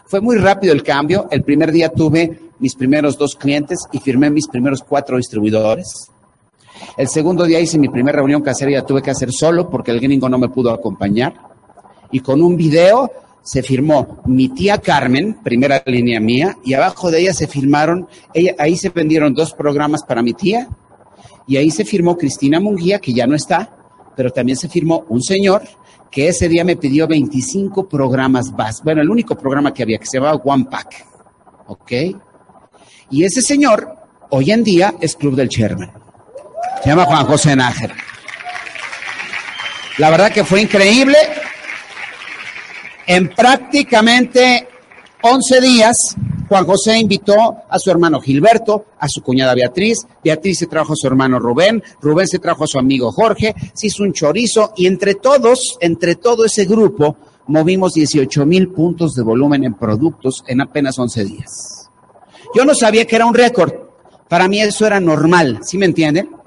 Fue 0.07 0.21
muy 0.21 0.37
rápido 0.37 0.73
el 0.73 0.83
cambio. 0.83 1.29
El 1.31 1.43
primer 1.43 1.73
día 1.73 1.91
tuve 1.91 2.41
mis 2.59 2.75
primeros 2.75 3.19
dos 3.19 3.35
clientes 3.35 3.81
y 3.93 3.99
firmé 3.99 4.31
mis 4.31 4.49
primeros 4.49 4.83
cuatro 4.83 5.17
distribuidores. 5.17 6.11
El 6.97 7.09
segundo 7.09 7.45
día 7.45 7.61
hice 7.61 7.79
mi 7.79 7.89
primera 7.89 8.17
reunión 8.19 8.43
casera 8.43 8.71
y 8.71 8.75
la 8.75 8.87
tuve 8.87 9.03
que 9.03 9.11
hacer 9.11 9.33
solo 9.33 9.69
porque 9.69 9.91
el 9.91 10.01
gringo 10.01 10.29
no 10.29 10.39
me 10.39 10.49
pudo 10.49 10.71
acompañar. 10.71 11.35
Y 12.11 12.21
con 12.21 12.43
un 12.43 12.57
video 12.57 13.11
se 13.43 13.63
firmó 13.63 14.23
mi 14.25 14.49
tía 14.49 14.79
Carmen, 14.79 15.39
primera 15.43 15.83
línea 15.87 16.19
mía, 16.19 16.57
y 16.65 16.75
abajo 16.75 17.11
de 17.11 17.21
ella 17.21 17.35
se 17.35 17.47
firmaron, 17.47 18.09
ella, 18.33 18.55
ahí 18.59 18.77
se 18.77 18.89
vendieron 18.89 19.35
dos 19.35 19.53
programas 19.53 20.03
para 20.03 20.23
mi 20.23 20.33
tía, 20.33 20.69
y 21.47 21.59
ahí 21.59 21.71
se 21.71 21.85
firmó 21.85 22.17
Cristina 22.17 22.59
Munguía, 22.59 22.99
que 22.99 23.13
ya 23.13 23.27
no 23.27 23.35
está, 23.35 23.71
pero 24.17 24.31
también 24.31 24.57
se 24.57 24.69
firmó 24.69 25.05
un 25.09 25.23
señor 25.23 25.63
que 26.11 26.29
ese 26.29 26.49
día 26.49 26.65
me 26.65 26.77
pidió 26.77 27.07
25 27.07 27.89
programas 27.89 28.53
más. 28.53 28.83
Bueno, 28.83 29.03
el 29.03 29.11
único 29.11 29.37
programa 29.37 29.75
que 29.75 29.83
había, 29.83 29.99
que 29.99 30.07
se 30.07 30.19
llamaba 30.19 30.41
One 30.43 30.67
Pack. 30.71 31.07
¿Ok? 31.67 31.93
Y 33.11 33.25
ese 33.25 33.43
señor, 33.43 33.97
hoy 34.31 34.53
en 34.53 34.63
día, 34.63 34.95
es 35.01 35.17
Club 35.17 35.35
del 35.35 35.49
Sherman. 35.49 36.04
Se 36.85 36.91
llama 36.91 37.07
Juan 37.07 37.25
José 37.25 37.57
Nájera. 37.57 37.97
La 39.97 40.11
verdad 40.11 40.31
que 40.31 40.45
fue 40.45 40.61
increíble. 40.61 41.17
En 43.07 43.31
prácticamente 43.31 44.69
11 45.23 45.61
días, 45.63 45.97
Juan 46.47 46.67
José 46.67 46.99
invitó 46.99 47.57
a 47.71 47.79
su 47.79 47.91
hermano 47.91 48.21
Gilberto, 48.21 48.85
a 48.99 49.09
su 49.09 49.23
cuñada 49.23 49.55
Beatriz, 49.55 50.07
Beatriz 50.23 50.59
se 50.59 50.67
trajo 50.67 50.93
a 50.93 50.97
su 50.97 51.07
hermano 51.07 51.39
Rubén, 51.39 51.83
Rubén 52.03 52.29
se 52.29 52.39
trajo 52.39 52.65
a 52.65 52.67
su 52.67 52.79
amigo 52.79 53.11
Jorge, 53.13 53.55
se 53.73 53.87
hizo 53.87 54.03
un 54.03 54.13
chorizo 54.13 54.75
y 54.77 54.87
entre 54.87 55.15
todos, 55.15 55.79
entre 55.81 56.17
todo 56.17 56.45
ese 56.45 56.67
grupo, 56.67 57.17
movimos 57.47 57.95
18 57.95 58.45
mil 58.45 58.69
puntos 58.69 59.15
de 59.15 59.23
volumen 59.23 59.65
en 59.65 59.73
productos 59.73 60.45
en 60.49 60.61
apenas 60.61 60.99
11 60.99 61.25
días. 61.25 61.89
Yo 62.55 62.67
no 62.67 62.75
sabía 62.75 63.07
que 63.07 63.17
era 63.17 63.25
un 63.25 63.33
récord, 63.33 63.73
para 64.29 64.49
mí 64.49 64.61
eso 64.61 64.87
era 64.87 65.01
normal, 65.01 65.61
¿sí 65.63 65.79
me 65.79 65.87
entienden? 65.87 66.44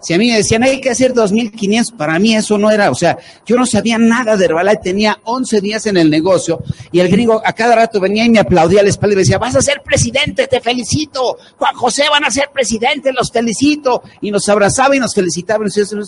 Si 0.00 0.14
a 0.14 0.18
mí 0.18 0.30
me 0.30 0.36
decían, 0.36 0.62
hay 0.62 0.80
que 0.80 0.90
hacer 0.90 1.12
2.500, 1.12 1.96
para 1.96 2.18
mí 2.18 2.34
eso 2.34 2.56
no 2.56 2.70
era, 2.70 2.90
o 2.90 2.94
sea, 2.94 3.18
yo 3.44 3.56
no 3.56 3.66
sabía 3.66 3.98
nada 3.98 4.36
de 4.36 4.46
Herbalife, 4.46 4.80
tenía 4.82 5.18
11 5.24 5.60
días 5.60 5.86
en 5.86 5.98
el 5.98 6.08
negocio 6.08 6.62
y 6.90 7.00
el 7.00 7.08
gringo 7.08 7.42
a 7.44 7.52
cada 7.52 7.76
rato 7.76 8.00
venía 8.00 8.24
y 8.24 8.30
me 8.30 8.38
aplaudía 8.38 8.80
a 8.80 8.82
la 8.82 8.88
espalda 8.88 9.12
y 9.12 9.16
me 9.16 9.22
decía, 9.22 9.38
vas 9.38 9.56
a 9.56 9.62
ser 9.62 9.82
presidente, 9.84 10.46
te 10.46 10.60
felicito, 10.60 11.36
Juan 11.58 11.74
José 11.74 12.04
van 12.10 12.24
a 12.24 12.30
ser 12.30 12.50
presidente, 12.52 13.12
los 13.12 13.30
felicito. 13.30 14.02
Y 14.20 14.30
nos 14.30 14.48
abrazaba 14.48 14.96
y 14.96 14.98
nos 14.98 15.14
felicitaba 15.14 15.64
y 15.64 15.66
nos 15.66 15.74
decía, 15.74 15.98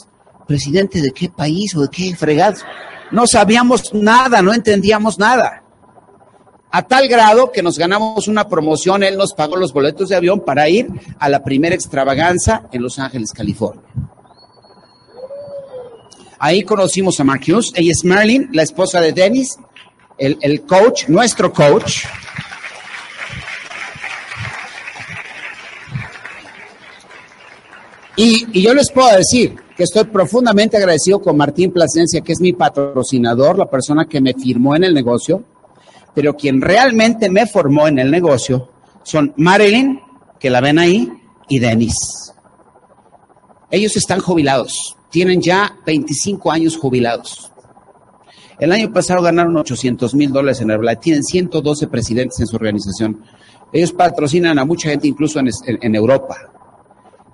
¿presidente 0.47 1.01
de 1.01 1.13
qué 1.13 1.29
país 1.29 1.75
o 1.77 1.83
de 1.83 1.89
qué 1.89 2.15
fregados? 2.17 2.65
No 3.11 3.27
sabíamos 3.27 3.93
nada, 3.93 4.43
no 4.43 4.55
entendíamos 4.55 5.19
nada 5.19 5.62
a 6.75 6.83
tal 6.83 7.07
grado 7.07 7.53
que 7.53 7.63
nos 7.63 7.79
ganamos 7.79 8.29
una 8.29 8.49
promoción, 8.49 9.03
él 9.03 9.19
nos 9.19 9.35
pagó 9.35 9.57
los 9.57 9.75
boletos 9.75 10.09
de 10.09 10.17
avión 10.17 10.41
para 10.41 10.71
ir 10.71 10.89
a 11.19 11.29
la 11.29 11.45
primera 11.45 11.75
extravaganza 11.75 12.67
en 12.73 12.83
Los 12.83 12.99
Ángeles, 12.99 13.31
California. 13.33 13.83
Ahí 16.39 16.63
conocimos 16.63 17.21
a 17.21 17.25
Mark 17.25 17.43
Hughes, 17.47 17.73
ella 17.75 17.93
es 17.93 18.05
Marilyn, 18.07 18.49
la 18.53 18.63
esposa 18.63 19.03
de 19.03 19.13
Dennis, 19.13 19.59
el, 20.17 20.39
el 20.41 20.63
coach, 20.63 21.09
nuestro 21.09 21.53
coach. 21.53 22.07
Y, 28.17 28.47
y, 28.59 28.63
yo 28.63 28.73
les 28.73 28.91
puedo 28.91 29.15
decir 29.15 29.57
que 29.77 29.85
estoy 29.85 30.05
profundamente 30.05 30.79
agradecido 30.79 31.21
con 31.21 31.37
Martín 31.37 31.71
Plasencia, 31.71 32.23
que 32.23 32.33
es 32.33 32.41
mi 32.41 32.55
patrocinador, 32.55 33.59
la 33.59 33.71
persona 33.71 34.07
que 34.07 34.21
me 34.23 34.33
firmó 34.35 34.75
en 34.75 34.85
el 34.85 34.95
negocio 34.95 35.45
pero 36.15 36.37
quien 36.37 36.61
realmente 36.61 37.31
me 37.31 37.47
formó 37.47 37.89
en 37.89 37.99
el 37.99 38.11
negocio 38.11 38.69
son 39.03 39.33
Marilyn, 39.37 40.01
que 40.39 40.51
la 40.51 40.61
ven 40.61 40.79
ahí, 40.79 41.13
y 41.49 41.59
Dennis. 41.59 42.33
Ellos 43.71 43.97
están 43.97 44.21
jubilados, 44.21 44.97
tienen 45.11 45.41
ya 45.41 45.77
25 45.87 46.51
años 46.53 46.77
jubilados. 46.77 47.51
El 48.59 48.71
año 48.73 48.93
pasado 48.93 49.23
ganaron 49.23 49.57
800 49.57 50.15
mil 50.15 50.31
dólares 50.31 50.61
en 50.61 50.71
Herbalife, 50.71 51.01
tienen 51.03 51.25
112 51.25 51.89
presidentes 51.89 52.39
en 52.41 52.47
su 52.47 52.57
organización. 52.57 53.25
Ellos 53.73 53.93
patrocinan 53.93 54.59
a 54.59 54.65
mucha 54.65 54.91
gente 54.91 55.09
incluso 55.09 55.41
en 55.41 55.95
Europa, 55.95 56.37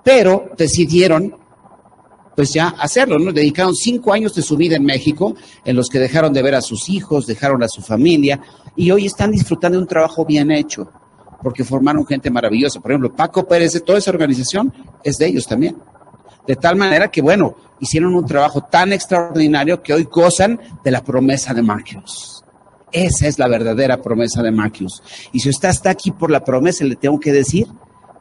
pero 0.04 0.50
decidieron 0.56 1.35
pues 2.38 2.52
ya 2.52 2.68
hacerlo, 2.68 3.18
¿no? 3.18 3.33
Dedicaron 3.33 3.75
cinco 3.75 4.12
años 4.12 4.33
de 4.33 4.42
su 4.42 4.57
vida 4.57 4.76
en 4.76 4.85
México, 4.85 5.35
en 5.64 5.75
los 5.75 5.88
que 5.88 5.99
dejaron 5.99 6.33
de 6.33 6.40
ver 6.40 6.54
a 6.54 6.61
sus 6.61 6.88
hijos, 6.88 7.26
dejaron 7.26 7.64
a 7.64 7.68
su 7.68 7.83
familia, 7.83 8.40
y 8.76 8.92
hoy 8.92 9.07
están 9.07 9.33
disfrutando 9.33 9.76
de 9.76 9.83
un 9.83 9.88
trabajo 9.88 10.25
bien 10.25 10.52
hecho, 10.52 10.88
porque 11.42 11.64
formaron 11.64 12.07
gente 12.07 12.30
maravillosa. 12.30 12.78
Por 12.78 12.92
ejemplo, 12.92 13.12
Paco 13.12 13.49
Pérez, 13.49 13.73
de 13.73 13.80
toda 13.80 13.99
esa 13.99 14.12
organización, 14.12 14.73
es 15.02 15.16
de 15.16 15.26
ellos 15.26 15.49
también. 15.49 15.78
De 16.47 16.54
tal 16.54 16.76
manera 16.76 17.11
que, 17.11 17.21
bueno, 17.23 17.57
hicieron 17.80 18.14
un 18.14 18.25
trabajo 18.25 18.61
tan 18.61 18.92
extraordinario 18.92 19.83
que 19.83 19.92
hoy 19.92 20.04
gozan 20.04 20.61
de 20.85 20.92
la 20.92 21.02
promesa 21.02 21.52
de 21.52 21.62
Marcus. 21.62 22.45
Esa 22.92 23.26
es 23.26 23.40
la 23.40 23.49
verdadera 23.49 24.00
promesa 24.00 24.45
de 24.45 24.52
Marcus. 24.52 25.02
Y 25.33 25.40
si 25.40 25.49
usted 25.49 25.71
está 25.71 25.90
aquí 25.90 26.12
por 26.12 26.30
la 26.30 26.45
promesa, 26.45 26.85
le 26.85 26.95
tengo 26.95 27.18
que 27.18 27.33
decir 27.33 27.66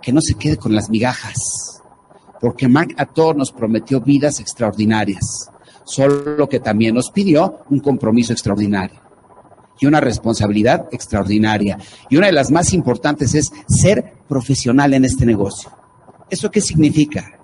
que 0.01 0.11
no 0.11 0.21
se 0.21 0.33
quede 0.33 0.57
con 0.57 0.73
las 0.73 0.89
migajas 0.89 1.76
porque 2.39 2.67
Mark 2.67 2.95
a 2.97 3.07
nos 3.33 3.51
prometió 3.51 4.01
vidas 4.01 4.39
extraordinarias, 4.39 5.49
solo 5.83 6.47
que 6.47 6.59
también 6.59 6.95
nos 6.95 7.11
pidió 7.11 7.59
un 7.69 7.79
compromiso 7.79 8.33
extraordinario 8.33 9.07
y 9.79 9.85
una 9.85 9.99
responsabilidad 9.99 10.87
extraordinaria. 10.91 11.77
Y 12.09 12.17
una 12.17 12.27
de 12.27 12.33
las 12.33 12.51
más 12.51 12.73
importantes 12.73 13.35
es 13.35 13.51
ser 13.67 14.13
profesional 14.27 14.93
en 14.93 15.05
este 15.05 15.25
negocio. 15.25 15.71
¿Eso 16.29 16.51
qué 16.51 16.61
significa? 16.61 17.39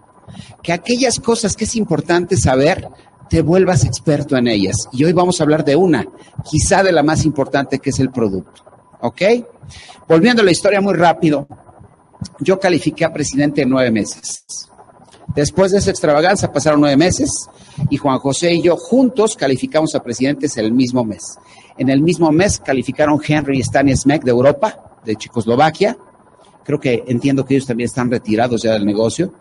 Que 0.62 0.74
aquellas 0.74 1.20
cosas 1.20 1.56
que 1.56 1.66
es 1.66 1.76
importante 1.76 2.38
saber, 2.38 2.88
te 3.30 3.42
vuelvas 3.42 3.86
experto 3.86 4.38
en 4.38 4.48
ellas. 4.48 4.76
Y 4.92 5.04
hoy 5.04 5.14
vamos 5.14 5.40
a 5.40 5.44
hablar 5.44 5.64
de 5.64 5.76
una, 5.76 6.06
quizá 6.50 6.84
de 6.84 6.92
la 6.92 7.04
más 7.04 7.26
importante, 7.26 7.80
que 7.80 7.92
es 7.92 8.00
el 8.00 8.12
producto. 8.12 8.64
¿Ok? 9.02 9.22
Volviendo 10.08 10.42
a 10.42 10.46
la 10.46 10.52
historia 10.52 10.82
muy 10.82 10.94
rápido, 10.94 11.48
yo 12.40 12.60
califiqué 12.60 13.06
a 13.06 13.14
presidente 13.14 13.62
en 13.62 13.70
nueve 13.70 13.92
meses. 13.92 14.70
Después 15.36 15.72
de 15.72 15.80
esa 15.80 15.90
extravaganza 15.90 16.52
pasaron 16.52 16.82
nueve 16.82 16.98
meses 16.98 17.30
y 17.90 17.98
Juan 17.98 18.20
José 18.20 18.54
y 18.54 18.62
yo 18.62 18.78
juntos 18.78 19.36
calificamos 19.36 19.96
a 19.96 20.04
presidentes 20.04 20.58
el 20.58 20.72
mismo 20.72 21.04
mes. 21.04 21.38
En 21.78 21.90
el 21.90 22.02
mismo 22.02 22.32
mes 22.32 22.60
calificaron 22.60 23.20
Henry 23.26 23.60
y 23.60 23.64
Stanismek 23.64 24.24
de 24.24 24.32
Europa, 24.32 25.00
de 25.04 25.16
Checoslovaquia. 25.16 25.98
Creo 26.64 26.80
que 26.80 27.04
entiendo 27.08 27.46
que 27.46 27.56
ellos 27.56 27.68
también 27.68 27.88
están 27.88 28.12
retirados 28.12 28.62
ya 28.62 28.74
del 28.74 28.86
negocio. 28.86 29.34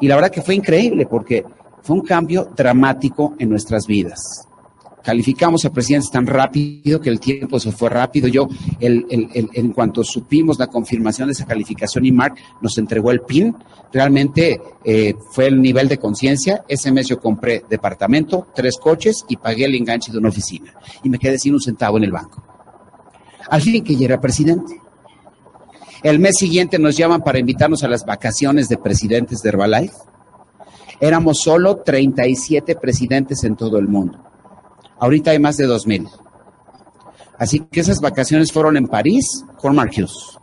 Y 0.00 0.08
la 0.08 0.16
verdad 0.16 0.30
que 0.30 0.42
fue 0.42 0.54
increíble 0.54 1.06
porque 1.06 1.44
fue 1.82 1.96
un 1.96 2.02
cambio 2.02 2.50
dramático 2.54 3.34
en 3.38 3.48
nuestras 3.48 3.86
vidas 3.86 4.46
calificamos 5.02 5.64
a 5.64 5.72
presidentes 5.72 6.10
tan 6.10 6.26
rápido 6.26 7.00
que 7.00 7.10
el 7.10 7.20
tiempo 7.20 7.58
se 7.58 7.72
fue 7.72 7.90
rápido. 7.90 8.28
Yo, 8.28 8.48
el, 8.80 9.06
en 9.32 9.72
cuanto 9.72 10.04
supimos 10.04 10.58
la 10.58 10.68
confirmación 10.68 11.28
de 11.28 11.32
esa 11.32 11.44
calificación 11.44 12.06
y 12.06 12.12
Mark 12.12 12.36
nos 12.60 12.78
entregó 12.78 13.10
el 13.10 13.20
PIN, 13.20 13.54
realmente 13.92 14.60
eh, 14.84 15.14
fue 15.32 15.48
el 15.48 15.60
nivel 15.60 15.88
de 15.88 15.98
conciencia. 15.98 16.64
Ese 16.68 16.92
mes 16.92 17.08
yo 17.08 17.20
compré 17.20 17.64
departamento, 17.68 18.48
tres 18.54 18.78
coches 18.78 19.24
y 19.28 19.36
pagué 19.36 19.64
el 19.64 19.74
enganche 19.74 20.12
de 20.12 20.18
una 20.18 20.28
oficina. 20.28 20.72
Y 21.02 21.10
me 21.10 21.18
quedé 21.18 21.38
sin 21.38 21.54
un 21.54 21.60
centavo 21.60 21.98
en 21.98 22.04
el 22.04 22.12
banco. 22.12 22.42
Al 23.50 23.60
fin 23.60 23.82
que 23.82 23.96
ya 23.96 24.06
era 24.06 24.20
presidente. 24.20 24.80
El 26.02 26.18
mes 26.18 26.36
siguiente 26.36 26.78
nos 26.78 26.96
llaman 26.96 27.22
para 27.22 27.38
invitarnos 27.38 27.84
a 27.84 27.88
las 27.88 28.04
vacaciones 28.04 28.68
de 28.68 28.78
presidentes 28.78 29.40
de 29.42 29.50
Herbalife. 29.50 29.94
Éramos 31.00 31.40
solo 31.40 31.76
37 31.76 32.76
presidentes 32.76 33.44
en 33.44 33.56
todo 33.56 33.78
el 33.78 33.88
mundo 33.88 34.31
Ahorita 35.02 35.32
hay 35.32 35.40
más 35.40 35.56
de 35.56 35.66
2.000. 35.66 36.08
Así 37.36 37.58
que 37.58 37.80
esas 37.80 38.00
vacaciones 38.00 38.52
fueron 38.52 38.76
en 38.76 38.86
París 38.86 39.44
con 39.58 39.74
Marcus. 39.74 40.38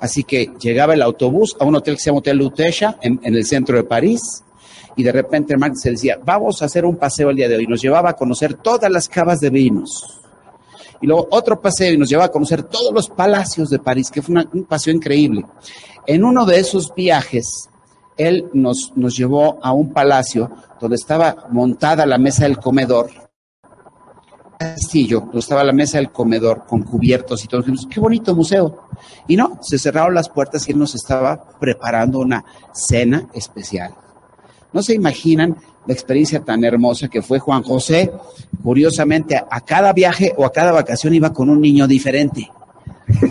Así 0.00 0.24
que 0.24 0.50
llegaba 0.58 0.94
el 0.94 1.02
autobús 1.02 1.56
a 1.60 1.64
un 1.64 1.76
hotel 1.76 1.94
que 1.94 2.00
se 2.00 2.06
llama 2.06 2.18
Hotel 2.18 2.38
Lutetia 2.38 2.98
en, 3.00 3.20
el 3.22 3.46
centro 3.46 3.76
de 3.76 3.84
París 3.84 4.42
y 4.96 5.04
de 5.04 5.12
repente 5.12 5.56
Marcus 5.56 5.82
se 5.82 5.92
decía, 5.92 6.18
vamos 6.24 6.62
a 6.62 6.64
hacer 6.64 6.84
un 6.84 6.96
paseo 6.96 7.30
el 7.30 7.36
día 7.36 7.48
de 7.48 7.54
hoy. 7.54 7.68
Nos 7.68 7.80
llevaba 7.80 8.10
a 8.10 8.16
conocer 8.16 8.54
todas 8.54 8.90
las 8.90 9.08
cavas 9.08 9.38
de 9.38 9.50
vinos. 9.50 10.20
Y 11.00 11.06
luego 11.06 11.28
otro 11.30 11.60
paseo 11.60 11.92
y 11.92 11.96
nos 11.96 12.08
llevaba 12.08 12.26
a 12.26 12.32
conocer 12.32 12.64
todos 12.64 12.92
los 12.92 13.08
palacios 13.08 13.70
de 13.70 13.78
París, 13.78 14.10
que 14.10 14.20
fue 14.20 14.44
un 14.52 14.64
paseo 14.64 14.92
increíble. 14.92 15.44
En 16.08 16.24
uno 16.24 16.44
de 16.44 16.58
esos 16.58 16.92
viajes, 16.92 17.70
él 18.16 18.50
nos, 18.52 18.92
nos 18.96 19.16
llevó 19.16 19.60
a 19.62 19.70
un 19.70 19.92
palacio 19.92 20.50
donde 20.80 20.96
estaba 20.96 21.46
montada 21.50 22.04
la 22.04 22.18
mesa 22.18 22.42
del 22.42 22.58
comedor. 22.58 23.23
Castillo, 24.72 25.20
donde 25.20 25.38
estaba 25.38 25.62
la 25.64 25.72
mesa 25.72 25.98
del 25.98 26.10
comedor 26.10 26.64
con 26.66 26.82
cubiertos 26.82 27.44
y 27.44 27.48
todo. 27.48 27.62
qué 27.90 28.00
bonito 28.00 28.34
museo. 28.34 28.88
Y 29.28 29.36
no, 29.36 29.58
se 29.62 29.78
cerraron 29.78 30.14
las 30.14 30.28
puertas 30.28 30.68
y 30.68 30.72
él 30.72 30.78
nos 30.78 30.94
estaba 30.94 31.42
preparando 31.58 32.18
una 32.20 32.44
cena 32.72 33.28
especial. 33.34 33.94
No 34.72 34.82
se 34.82 34.94
imaginan 34.94 35.56
la 35.86 35.92
experiencia 35.92 36.40
tan 36.40 36.64
hermosa 36.64 37.08
que 37.08 37.22
fue 37.22 37.38
Juan 37.38 37.62
José. 37.62 38.10
Curiosamente, 38.62 39.36
a, 39.36 39.60
cada 39.60 39.92
viaje 39.92 40.32
o 40.36 40.44
a 40.44 40.52
cada 40.52 40.72
vacación 40.72 41.14
iba 41.14 41.32
con 41.32 41.50
un 41.50 41.60
niño 41.60 41.86
diferente. 41.86 42.50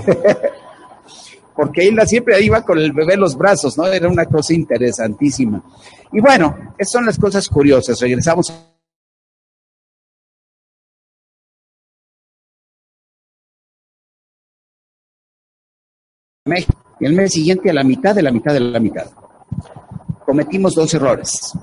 Porque 1.56 1.88
él 1.88 2.00
siempre 2.08 2.42
iba 2.42 2.64
con 2.64 2.80
el 2.80 2.94
bebé 2.94 3.14
en 3.14 3.20
los 3.20 3.36
brazos, 3.36 3.78
¿no? 3.78 3.86
Era 3.86 4.08
una 4.08 4.26
cosa 4.26 4.54
interesantísima. 4.54 5.64
Y 6.12 6.20
bueno, 6.20 6.74
esas 6.78 6.92
son 6.92 7.06
las 7.06 7.20
cosas 7.20 7.48
curiosas. 7.48 8.00
Regresamos 8.00 8.54
México. 16.46 16.74
Y 17.00 17.06
el 17.06 17.14
mes 17.14 17.34
siguiente 17.34 17.70
a 17.70 17.74
la 17.74 17.84
mitad 17.84 18.16
de 18.16 18.22
la 18.22 18.32
mitad 18.32 18.54
de 18.54 18.60
la 18.60 18.80
mitad. 18.80 19.08
Cometimos 20.26 20.76
dos 20.76 20.94
errores 20.94 21.54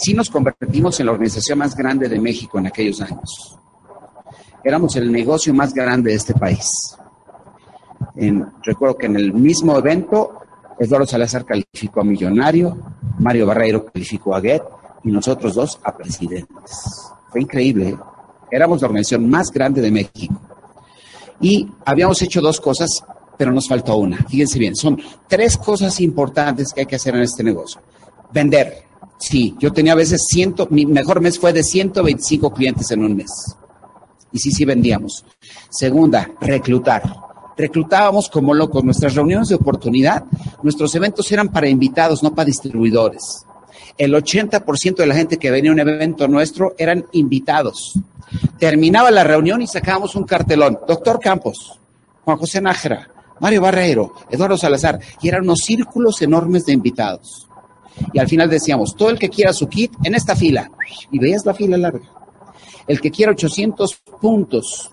sí 0.00 0.14
nos 0.14 0.30
convertimos 0.30 0.98
en 0.98 1.06
la 1.06 1.12
organización 1.12 1.58
más 1.58 1.76
grande 1.76 2.08
de 2.08 2.18
México 2.18 2.58
en 2.58 2.66
aquellos 2.66 3.00
años. 3.02 3.58
Éramos 4.64 4.96
el 4.96 5.12
negocio 5.12 5.52
más 5.52 5.74
grande 5.74 6.10
de 6.10 6.16
este 6.16 6.34
país. 6.34 6.68
recuerdo 8.62 8.96
que 8.96 9.06
en 9.06 9.16
el 9.16 9.32
mismo 9.34 9.76
evento, 9.76 10.40
Eduardo 10.78 11.06
Salazar 11.06 11.44
calificó 11.44 12.00
a 12.00 12.04
millonario, 12.04 12.76
Mario 13.18 13.46
Barreiro 13.46 13.84
calificó 13.84 14.34
a 14.34 14.40
Get 14.40 14.62
y 15.04 15.10
nosotros 15.10 15.54
dos 15.54 15.78
a 15.84 15.94
presidentes. 15.94 17.12
Fue 17.30 17.42
increíble. 17.42 17.90
¿eh? 17.90 17.98
Éramos 18.50 18.80
la 18.80 18.88
organización 18.88 19.28
más 19.28 19.50
grande 19.50 19.82
de 19.82 19.90
México. 19.90 20.34
Y 21.42 21.68
habíamos 21.84 22.20
hecho 22.22 22.40
dos 22.40 22.60
cosas, 22.60 23.04
pero 23.40 23.52
nos 23.52 23.66
faltó 23.66 23.96
una. 23.96 24.18
Fíjense 24.28 24.58
bien, 24.58 24.76
son 24.76 25.00
tres 25.26 25.56
cosas 25.56 25.98
importantes 26.02 26.74
que 26.74 26.80
hay 26.80 26.86
que 26.86 26.96
hacer 26.96 27.14
en 27.14 27.22
este 27.22 27.42
negocio. 27.42 27.80
Vender, 28.30 28.84
Sí, 29.16 29.54
yo 29.58 29.72
tenía 29.72 29.92
a 29.92 29.96
veces 29.96 30.26
ciento, 30.28 30.66
mi 30.70 30.84
mejor 30.84 31.22
mes 31.22 31.38
fue 31.38 31.54
de 31.54 31.62
125 31.62 32.52
clientes 32.52 32.90
en 32.90 33.02
un 33.02 33.16
mes. 33.16 33.30
Y 34.30 34.38
sí, 34.38 34.50
sí 34.50 34.66
vendíamos. 34.66 35.24
Segunda, 35.70 36.30
reclutar. 36.38 37.02
Reclutábamos 37.56 38.28
como 38.28 38.52
locos. 38.52 38.84
Nuestras 38.84 39.14
reuniones 39.14 39.48
de 39.48 39.54
oportunidad, 39.54 40.24
nuestros 40.62 40.94
eventos 40.94 41.32
eran 41.32 41.48
para 41.48 41.68
invitados, 41.68 42.22
no 42.22 42.34
para 42.34 42.46
distribuidores. 42.46 43.46
El 43.96 44.14
80% 44.14 44.96
de 44.96 45.06
la 45.06 45.14
gente 45.14 45.38
que 45.38 45.50
venía 45.50 45.70
a 45.70 45.74
un 45.74 45.80
evento 45.80 46.28
nuestro 46.28 46.74
eran 46.76 47.06
invitados. 47.12 47.98
Terminaba 48.58 49.10
la 49.10 49.24
reunión 49.24 49.62
y 49.62 49.66
sacábamos 49.66 50.14
un 50.14 50.24
cartelón. 50.24 50.78
Doctor 50.86 51.20
Campos, 51.20 51.80
Juan 52.24 52.38
José 52.38 52.60
Nájera, 52.60 53.08
Mario 53.40 53.62
Barreiro, 53.62 54.14
Eduardo 54.30 54.56
Salazar. 54.56 55.00
Y 55.20 55.28
eran 55.28 55.42
unos 55.42 55.60
círculos 55.60 56.20
enormes 56.22 56.66
de 56.66 56.72
invitados. 56.72 57.48
Y 58.12 58.18
al 58.18 58.28
final 58.28 58.48
decíamos, 58.48 58.94
todo 58.94 59.10
el 59.10 59.18
que 59.18 59.28
quiera 59.28 59.52
su 59.52 59.68
kit 59.68 59.92
en 60.04 60.14
esta 60.14 60.36
fila. 60.36 60.70
Y 61.10 61.18
veías 61.18 61.44
la 61.44 61.54
fila 61.54 61.76
larga. 61.76 62.08
El 62.86 63.00
que 63.00 63.10
quiera 63.10 63.32
800 63.32 64.02
puntos 64.20 64.90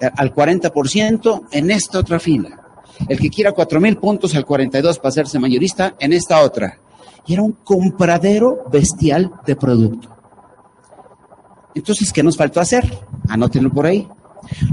eh, 0.00 0.10
al 0.16 0.34
40% 0.34 1.48
en 1.50 1.70
esta 1.70 1.98
otra 1.98 2.18
fila. 2.18 2.62
El 3.08 3.18
que 3.18 3.30
quiera 3.30 3.54
4.000 3.54 4.00
puntos 4.00 4.34
al 4.34 4.46
42 4.46 4.98
para 4.98 5.08
hacerse 5.08 5.38
mayorista 5.38 5.96
en 5.98 6.12
esta 6.12 6.40
otra. 6.42 6.78
Y 7.26 7.34
era 7.34 7.42
un 7.42 7.52
compradero 7.52 8.64
bestial 8.70 9.32
de 9.46 9.56
producto. 9.56 10.16
Entonces, 11.74 12.12
¿qué 12.12 12.22
nos 12.22 12.36
faltó 12.36 12.60
hacer? 12.60 12.98
Anótenlo 13.28 13.70
por 13.70 13.86
ahí. 13.86 14.08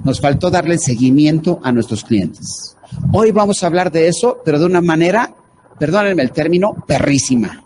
Nos 0.04 0.22
faltó 0.22 0.50
darle 0.50 0.78
seguimiento 0.78 1.60
a 1.64 1.72
nuestros 1.72 2.04
clientes. 2.04 2.78
Hoy 3.12 3.32
vamos 3.32 3.64
a 3.64 3.68
hablar 3.68 3.92
de 3.92 4.08
eso, 4.08 4.40
pero 4.44 4.60
de 4.60 4.66
una 4.66 4.82
manera 4.82 5.34
perdónenme 5.78 6.24
el 6.24 6.32
término, 6.32 6.76
perrísima. 6.88 7.64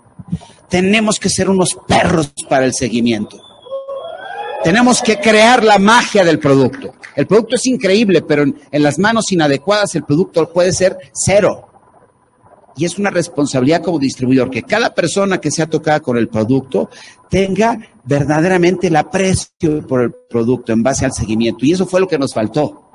Tenemos 0.69 1.19
que 1.19 1.29
ser 1.29 1.49
unos 1.49 1.77
perros 1.87 2.33
para 2.49 2.65
el 2.65 2.73
seguimiento. 2.73 3.39
Tenemos 4.63 5.01
que 5.01 5.17
crear 5.19 5.63
la 5.63 5.77
magia 5.77 6.25
del 6.25 6.39
producto. 6.39 6.93
El 7.15 7.27
producto 7.27 7.55
es 7.55 7.65
increíble, 7.67 8.21
pero 8.21 8.43
en, 8.43 8.83
las 8.83 8.99
manos 8.99 9.31
inadecuadas 9.31 9.95
el 9.95 10.03
producto 10.03 10.51
puede 10.51 10.73
ser 10.73 10.97
cero. 11.13 11.69
Y 12.75 12.85
es 12.85 12.97
una 12.99 13.09
responsabilidad 13.09 13.81
como 13.81 13.97
distribuidor 13.97 14.49
que 14.49 14.63
cada 14.63 14.93
persona 14.93 15.39
que 15.39 15.51
sea 15.51 15.67
tocada 15.67 15.99
con 15.99 16.17
el 16.17 16.27
producto 16.27 16.89
tenga 17.29 17.79
verdaderamente 18.03 18.87
el 18.87 18.95
aprecio 18.95 19.85
por 19.87 20.01
el 20.01 20.13
producto 20.29 20.73
en 20.73 20.83
base 20.83 21.05
al 21.05 21.13
seguimiento. 21.13 21.65
Y 21.65 21.71
eso 21.71 21.85
fue 21.85 21.99
lo 21.99 22.07
que 22.07 22.19
nos 22.19 22.33
faltó. 22.33 22.86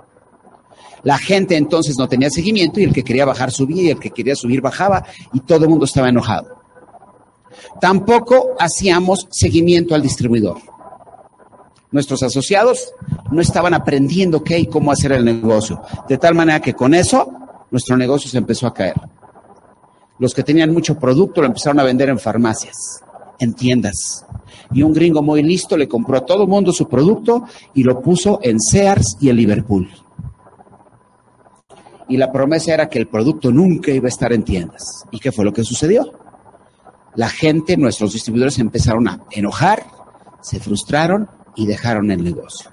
La 1.04 1.18
gente 1.18 1.56
entonces 1.56 1.98
no 1.98 2.08
tenía 2.08 2.30
seguimiento 2.30 2.80
y 2.80 2.84
el 2.84 2.92
que 2.92 3.02
quería 3.02 3.24
bajar 3.24 3.50
subía 3.50 3.82
y 3.82 3.90
el 3.90 3.98
que 3.98 4.10
quería 4.10 4.36
subir 4.36 4.60
bajaba 4.60 5.04
y 5.32 5.40
todo 5.40 5.64
el 5.64 5.70
mundo 5.70 5.84
estaba 5.84 6.08
enojado. 6.08 6.62
Tampoco 7.80 8.50
hacíamos 8.58 9.26
seguimiento 9.30 9.94
al 9.94 10.02
distribuidor. 10.02 10.58
Nuestros 11.90 12.22
asociados 12.22 12.94
no 13.30 13.42
estaban 13.42 13.74
aprendiendo 13.74 14.42
qué 14.42 14.58
y 14.58 14.66
cómo 14.66 14.92
hacer 14.92 15.12
el 15.12 15.24
negocio. 15.24 15.82
De 16.08 16.18
tal 16.18 16.34
manera 16.34 16.60
que 16.60 16.74
con 16.74 16.94
eso 16.94 17.30
nuestro 17.70 17.96
negocio 17.96 18.30
se 18.30 18.38
empezó 18.38 18.66
a 18.66 18.74
caer. 18.74 18.94
Los 20.18 20.34
que 20.34 20.42
tenían 20.42 20.72
mucho 20.72 20.98
producto 20.98 21.40
lo 21.40 21.48
empezaron 21.48 21.80
a 21.80 21.84
vender 21.84 22.08
en 22.08 22.18
farmacias, 22.18 23.02
en 23.40 23.54
tiendas. 23.54 24.24
Y 24.72 24.82
un 24.82 24.92
gringo 24.92 25.20
muy 25.20 25.42
listo 25.42 25.76
le 25.76 25.88
compró 25.88 26.18
a 26.18 26.24
todo 26.24 26.44
el 26.44 26.48
mundo 26.48 26.72
su 26.72 26.88
producto 26.88 27.44
y 27.74 27.82
lo 27.82 28.00
puso 28.00 28.38
en 28.42 28.60
Sears 28.60 29.16
y 29.20 29.28
en 29.28 29.36
Liverpool 29.36 30.01
y 32.12 32.18
la 32.18 32.30
promesa 32.30 32.74
era 32.74 32.90
que 32.90 32.98
el 32.98 33.08
producto 33.08 33.50
nunca 33.50 33.90
iba 33.90 34.04
a 34.04 34.10
estar 34.10 34.34
en 34.34 34.42
tiendas. 34.42 35.06
¿Y 35.10 35.18
qué 35.18 35.32
fue 35.32 35.46
lo 35.46 35.52
que 35.54 35.64
sucedió? 35.64 36.12
La 37.14 37.30
gente, 37.30 37.74
nuestros 37.78 38.12
distribuidores 38.12 38.58
empezaron 38.58 39.08
a 39.08 39.20
enojar, 39.30 39.82
se 40.42 40.60
frustraron 40.60 41.26
y 41.56 41.64
dejaron 41.64 42.10
el 42.10 42.22
negocio. 42.22 42.70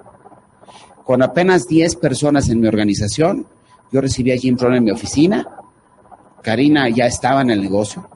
Con 1.06 1.22
apenas 1.22 1.70
10 1.70 1.96
personas 1.96 2.50
en 2.50 2.60
mi 2.60 2.68
organización, 2.68 3.48
yo 3.94 4.02
recibí 4.02 4.34
a 4.34 4.38
Jim 4.38 4.58
Brown 4.58 4.76
en 4.76 4.84
mi 4.84 4.92
oficina, 4.92 5.48
Karina 6.44 6.90
ya 6.90 7.06
estaba 7.06 7.42
en 7.42 7.52
el 7.52 7.62
negocio, 7.62 8.10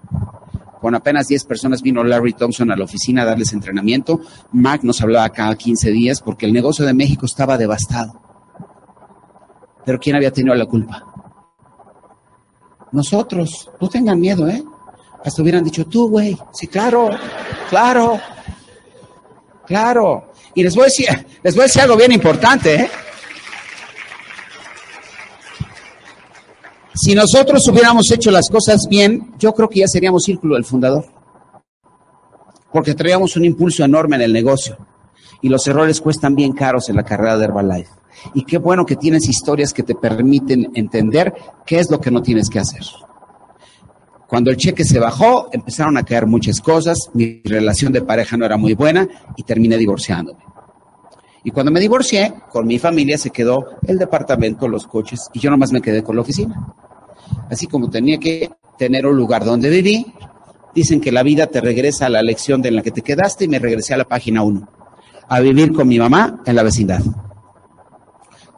con 0.81 0.93
apenas 0.93 1.29
10 1.29 1.45
personas 1.45 1.81
vino 1.81 2.03
Larry 2.03 2.33
Thompson 2.33 2.69
a 2.69 2.75
la 2.75 2.83
oficina 2.83 3.21
a 3.21 3.25
darles 3.25 3.53
entrenamiento, 3.53 4.19
Mac 4.51 4.83
nos 4.83 5.01
hablaba 5.01 5.29
cada 5.29 5.55
15 5.55 5.89
días 5.91 6.19
porque 6.19 6.47
el 6.47 6.51
negocio 6.51 6.85
de 6.85 6.93
México 6.93 7.25
estaba 7.25 7.57
devastado. 7.57 8.21
Pero 9.85 9.99
¿quién 10.01 10.17
había 10.17 10.33
tenido 10.33 10.53
la 10.53 10.65
culpa? 10.65 11.12
Nosotros, 12.93 13.71
no 13.81 13.89
tengan 13.89 14.19
miedo, 14.19 14.47
¿eh? 14.47 14.63
Hasta 15.25 15.41
hubieran 15.41 15.63
dicho, 15.63 15.85
tú, 15.85 16.09
güey, 16.09 16.37
sí, 16.53 16.67
claro, 16.67 17.09
claro, 17.69 18.19
claro. 19.65 20.31
Y 20.53 20.61
les 20.63 20.75
voy 20.75 20.83
a 20.83 20.85
decir, 20.85 21.07
les 21.41 21.55
voy 21.55 21.63
a 21.63 21.65
decir 21.65 21.81
algo 21.81 21.97
bien 21.97 22.11
importante, 22.11 22.75
¿eh? 22.75 22.89
Si 26.93 27.15
nosotros 27.15 27.67
hubiéramos 27.67 28.11
hecho 28.11 28.29
las 28.29 28.47
cosas 28.47 28.85
bien, 28.87 29.33
yo 29.39 29.53
creo 29.53 29.67
que 29.67 29.79
ya 29.79 29.87
seríamos 29.87 30.23
círculo 30.23 30.53
del 30.53 30.63
fundador. 30.63 31.05
Porque 32.71 32.93
traíamos 32.93 33.35
un 33.35 33.45
impulso 33.45 33.83
enorme 33.83 34.17
en 34.17 34.21
el 34.21 34.33
negocio. 34.33 34.77
Y 35.43 35.49
los 35.49 35.67
errores 35.67 36.01
cuestan 36.01 36.33
bien 36.33 36.53
caros 36.53 36.89
en 36.89 36.95
la 36.95 37.03
carrera 37.03 37.37
de 37.37 37.45
Herbalife. 37.45 37.91
Y 38.33 38.43
qué 38.45 38.57
bueno 38.57 38.85
que 38.85 38.95
tienes 38.95 39.29
historias 39.29 39.73
que 39.73 39.83
te 39.83 39.93
permiten 39.93 40.71
entender 40.73 41.33
qué 41.65 41.79
es 41.79 41.91
lo 41.91 41.99
que 41.99 42.09
no 42.09 42.23
tienes 42.23 42.49
que 42.49 42.59
hacer. 42.59 42.81
Cuando 44.27 44.49
el 44.49 44.57
cheque 44.57 44.83
se 44.83 44.97
bajó, 44.97 45.49
empezaron 45.51 45.95
a 45.97 46.03
caer 46.03 46.25
muchas 46.25 46.59
cosas, 46.59 46.97
mi 47.13 47.41
relación 47.43 47.93
de 47.93 48.01
pareja 48.01 48.35
no 48.35 48.45
era 48.45 48.57
muy 48.57 48.73
buena 48.73 49.07
y 49.35 49.43
terminé 49.43 49.77
divorciándome. 49.77 50.39
Y 51.43 51.51
cuando 51.51 51.71
me 51.71 51.79
divorcié, 51.79 52.33
con 52.49 52.65
mi 52.65 52.79
familia 52.79 53.17
se 53.17 53.29
quedó 53.29 53.65
el 53.85 53.99
departamento, 53.99 54.67
los 54.67 54.87
coches, 54.87 55.29
y 55.33 55.39
yo 55.39 55.51
nomás 55.51 55.71
me 55.71 55.81
quedé 55.81 56.01
con 56.01 56.15
la 56.15 56.21
oficina. 56.21 56.73
Así 57.51 57.67
como 57.67 57.89
tenía 57.89 58.17
que 58.17 58.49
tener 58.77 59.05
un 59.05 59.17
lugar 59.17 59.43
donde 59.43 59.69
viví, 59.69 60.13
dicen 60.73 61.01
que 61.01 61.11
la 61.11 61.21
vida 61.21 61.47
te 61.47 61.61
regresa 61.61 62.05
a 62.05 62.09
la 62.09 62.23
lección 62.23 62.61
de 62.61 62.71
la 62.71 62.81
que 62.81 62.91
te 62.91 63.01
quedaste 63.01 63.45
y 63.45 63.49
me 63.49 63.59
regresé 63.59 63.93
a 63.93 63.97
la 63.97 64.05
página 64.05 64.41
1, 64.41 64.67
a 65.35 65.39
vivir 65.41 65.73
con 65.73 65.87
mi 65.87 65.99
mamá 65.99 66.41
en 66.45 66.55
la 66.55 66.63
vecindad 66.63 67.01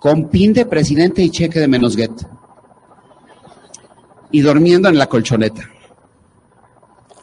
con 0.05 0.29
pin 0.29 0.53
de 0.53 0.67
presidente 0.67 1.23
y 1.23 1.31
cheque 1.31 1.59
de 1.59 1.67
menos 1.67 1.95
get. 1.95 2.11
Y 4.29 4.41
durmiendo 4.41 4.87
en 4.87 4.99
la 4.99 5.07
colchoneta. 5.07 5.67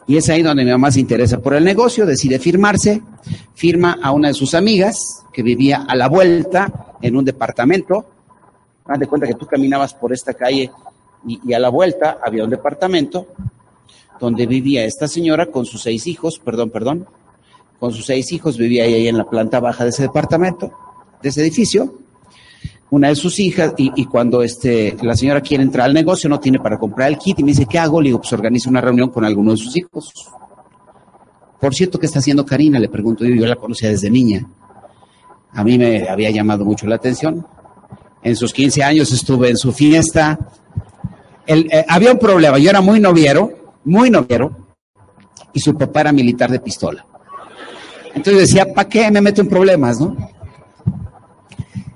Y 0.05 0.17
es 0.17 0.27
ahí 0.27 0.41
donde 0.41 0.65
mi 0.65 0.71
mamá 0.71 0.91
se 0.91 0.99
interesa 0.99 1.39
por 1.39 1.53
el 1.53 1.63
negocio, 1.63 2.05
decide 2.05 2.39
firmarse, 2.39 3.01
firma 3.55 3.99
a 4.03 4.11
una 4.11 4.27
de 4.27 4.33
sus 4.33 4.53
amigas 4.53 5.23
que 5.31 5.43
vivía 5.43 5.85
a 5.87 5.95
la 5.95 6.09
vuelta 6.09 6.97
en 7.01 7.15
un 7.15 7.23
departamento. 7.23 8.05
Haz 8.85 8.99
de 8.99 9.07
cuenta 9.07 9.27
que 9.27 9.35
tú 9.35 9.45
caminabas 9.45 9.93
por 9.93 10.11
esta 10.11 10.33
calle 10.33 10.69
y, 11.25 11.39
y 11.45 11.53
a 11.53 11.59
la 11.59 11.69
vuelta 11.69 12.17
había 12.21 12.43
un 12.43 12.49
departamento 12.49 13.27
donde 14.19 14.45
vivía 14.45 14.83
esta 14.83 15.07
señora 15.07 15.45
con 15.45 15.65
sus 15.65 15.83
seis 15.83 16.05
hijos, 16.05 16.37
perdón, 16.37 16.69
perdón, 16.69 17.07
con 17.79 17.91
sus 17.91 18.05
seis 18.05 18.31
hijos, 18.31 18.57
vivía 18.57 18.83
ahí 18.83 19.07
en 19.07 19.17
la 19.17 19.25
planta 19.25 19.59
baja 19.59 19.83
de 19.83 19.89
ese 19.89 20.03
departamento, 20.03 20.71
de 21.21 21.29
ese 21.29 21.41
edificio, 21.41 21.95
una 22.93 23.07
de 23.07 23.15
sus 23.15 23.39
hijas, 23.39 23.73
y, 23.77 24.05
cuando 24.05 24.43
este, 24.43 24.95
la 25.01 25.15
señora 25.15 25.41
quiere 25.41 25.63
entrar 25.63 25.87
al 25.87 25.95
negocio, 25.95 26.29
no 26.29 26.39
tiene 26.39 26.59
para 26.59 26.77
comprar 26.77 27.09
el 27.09 27.17
kit, 27.17 27.39
y 27.39 27.43
me 27.43 27.51
dice, 27.51 27.65
¿qué 27.65 27.79
hago? 27.79 27.99
Le 27.99 28.09
digo, 28.09 28.19
pues 28.19 28.31
organiza 28.33 28.69
una 28.69 28.81
reunión 28.81 29.09
con 29.09 29.25
alguno 29.25 29.51
de 29.51 29.57
sus 29.57 29.75
hijos. 29.75 30.13
Por 31.59 31.73
cierto, 31.73 31.97
¿qué 31.97 32.05
está 32.05 32.19
haciendo 32.19 32.45
Karina? 32.45 32.77
Le 32.77 32.89
pregunto 32.89 33.25
yo, 33.25 33.33
yo 33.33 33.47
la 33.47 33.55
conocía 33.55 33.89
desde 33.89 34.11
niña. 34.11 34.47
A 35.53 35.63
mí 35.63 35.77
me 35.79 36.07
había 36.07 36.29
llamado 36.29 36.65
mucho 36.65 36.85
la 36.85 36.95
atención. 36.95 37.47
En 38.21 38.35
sus 38.35 38.53
15 38.53 38.83
años 38.83 39.11
estuve 39.11 39.49
en 39.49 39.57
su 39.57 39.71
fiesta. 39.71 40.37
Eh, 41.47 41.85
había 41.87 42.11
un 42.11 42.19
problema, 42.19 42.59
yo 42.59 42.69
era 42.69 42.81
muy 42.81 42.99
noviero, 42.99 43.73
muy 43.85 44.09
noviero, 44.11 44.55
y 45.51 45.59
su 45.59 45.75
papá 45.75 46.01
era 46.01 46.11
militar 46.11 46.51
de 46.51 46.59
pistola. 46.59 47.05
Entonces 48.15 48.49
decía, 48.49 48.71
¿para 48.73 48.87
qué 48.87 49.09
me 49.11 49.21
meto 49.21 49.41
en 49.41 49.49
problemas, 49.49 49.99
no? 49.99 50.15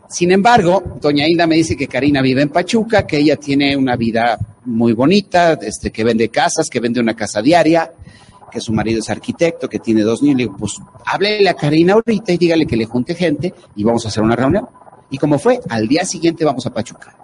Sin 0.10 0.32
embargo, 0.32 0.98
doña 1.02 1.28
Hilda 1.28 1.48
me 1.48 1.56
dice 1.56 1.76
que 1.76 1.88
Karina 1.88 2.22
vive 2.22 2.42
en 2.42 2.50
Pachuca, 2.50 3.06
que 3.06 3.18
ella 3.18 3.36
tiene 3.36 3.76
una 3.76 3.96
vida 3.96 4.38
muy 4.66 4.94
bonita, 4.94 5.54
este, 5.62 5.92
que 5.92 6.04
vende 6.04 6.30
casas, 6.30 6.70
que 6.70 6.80
vende 6.80 7.00
una 7.02 7.14
casa 7.14 7.42
diaria, 7.42 7.92
que 8.50 8.62
su 8.62 8.72
marido 8.72 9.00
es 9.00 9.10
arquitecto, 9.10 9.68
que 9.68 9.80
tiene 9.80 10.02
dos 10.02 10.22
niños. 10.22 10.38
Le 10.38 10.44
digo, 10.46 10.58
pues 10.58 10.80
háblele 11.06 11.50
a 11.50 11.54
Karina 11.54 11.94
ahorita 11.94 12.32
y 12.32 12.38
dígale 12.38 12.66
que 12.66 12.78
le 12.78 12.86
junte 12.86 13.16
gente 13.16 13.54
y 13.76 13.84
vamos 13.84 14.06
a 14.06 14.08
hacer 14.08 14.24
una 14.24 14.36
reunión. 14.36 14.68
Y 15.10 15.18
como 15.18 15.38
fue, 15.40 15.60
al 15.70 15.88
día 15.88 16.06
siguiente 16.06 16.46
vamos 16.46 16.66
a 16.66 16.74
Pachuca. 16.74 17.16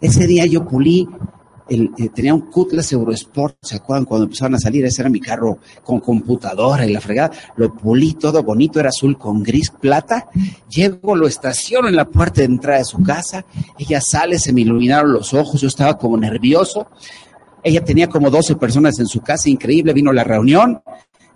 Ese 0.00 0.26
día 0.26 0.46
yo 0.46 0.66
pulí 0.66 1.08
eh, 1.66 1.88
tenía 2.14 2.34
un 2.34 2.42
Cutlass 2.50 2.92
Eurosport, 2.92 3.56
¿se 3.62 3.76
acuerdan 3.76 4.04
cuando 4.04 4.24
empezaron 4.24 4.54
a 4.54 4.58
salir? 4.58 4.84
Ese 4.84 5.00
era 5.00 5.08
mi 5.08 5.20
carro 5.20 5.58
con 5.82 6.00
computadora 6.00 6.86
y 6.86 6.92
la 6.92 7.00
fregada. 7.00 7.30
Lo 7.56 7.72
pulí 7.72 8.14
todo 8.14 8.42
bonito, 8.42 8.80
era 8.80 8.90
azul 8.90 9.16
con 9.16 9.42
gris 9.42 9.70
plata. 9.70 10.28
Llego, 10.68 11.16
lo 11.16 11.26
estaciono 11.26 11.88
en 11.88 11.96
la 11.96 12.04
puerta 12.06 12.42
de 12.42 12.46
entrada 12.46 12.78
de 12.78 12.84
su 12.84 13.02
casa. 13.02 13.46
Ella 13.78 14.00
sale, 14.00 14.38
se 14.38 14.52
me 14.52 14.60
iluminaron 14.60 15.12
los 15.12 15.32
ojos, 15.32 15.60
yo 15.60 15.68
estaba 15.68 15.96
como 15.96 16.18
nervioso. 16.18 16.88
Ella 17.62 17.82
tenía 17.82 18.08
como 18.08 18.30
12 18.30 18.56
personas 18.56 18.98
en 18.98 19.06
su 19.06 19.22
casa, 19.22 19.48
increíble, 19.48 19.94
vino 19.94 20.12
la 20.12 20.24
reunión. 20.24 20.82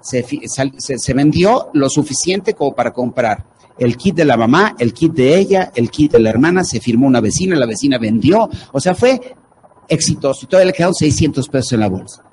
Se, 0.01 0.25
se 0.25 1.15
vendió 1.15 1.71
lo 1.73 1.89
suficiente 1.89 2.55
como 2.55 2.75
para 2.75 2.93
comprar 2.93 3.47
el 3.79 3.97
kit 3.97 4.15
de 4.15 4.25
la 4.25 4.37
mamá, 4.37 4.75
el 4.79 4.93
kit 4.93 5.13
de 5.13 5.39
ella, 5.39 5.73
el 5.75 5.91
kit 5.91 6.13
de 6.13 6.19
la 6.19 6.31
hermana, 6.31 6.65
se 6.65 6.81
firmó 6.81 7.07
una 7.07 7.21
vecina, 7.21 7.57
la 7.57 7.67
vecina 7.67 7.99
vendió, 7.99 8.49
o 8.73 8.81
sea, 8.81 8.95
fue 8.95 9.21
exitoso 9.89 10.45
y 10.45 10.49
todavía 10.49 10.67
le 10.67 10.73
quedaron 10.73 10.95
600 10.95 11.49
pesos 11.49 11.73
en 11.73 11.81
la 11.81 11.89
bolsa. 11.89 12.25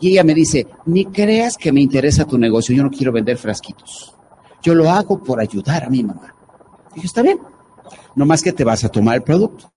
Y 0.00 0.10
ella 0.10 0.24
me 0.24 0.34
dice, 0.34 0.66
ni 0.86 1.06
creas 1.06 1.56
que 1.56 1.72
me 1.72 1.80
interesa 1.80 2.24
tu 2.24 2.36
negocio, 2.36 2.74
yo 2.74 2.82
no 2.82 2.90
quiero 2.90 3.12
vender 3.12 3.38
frasquitos. 3.38 4.14
Yo 4.62 4.74
lo 4.74 4.90
hago 4.90 5.22
por 5.22 5.40
ayudar 5.40 5.84
a 5.84 5.90
mi 5.90 6.02
mamá. 6.02 6.34
Dije, 6.94 7.06
está 7.06 7.22
bien, 7.22 7.38
no 8.16 8.26
más 8.26 8.42
que 8.42 8.52
te 8.52 8.64
vas 8.64 8.84
a 8.84 8.88
tomar 8.88 9.16
el 9.16 9.22
producto. 9.22 9.72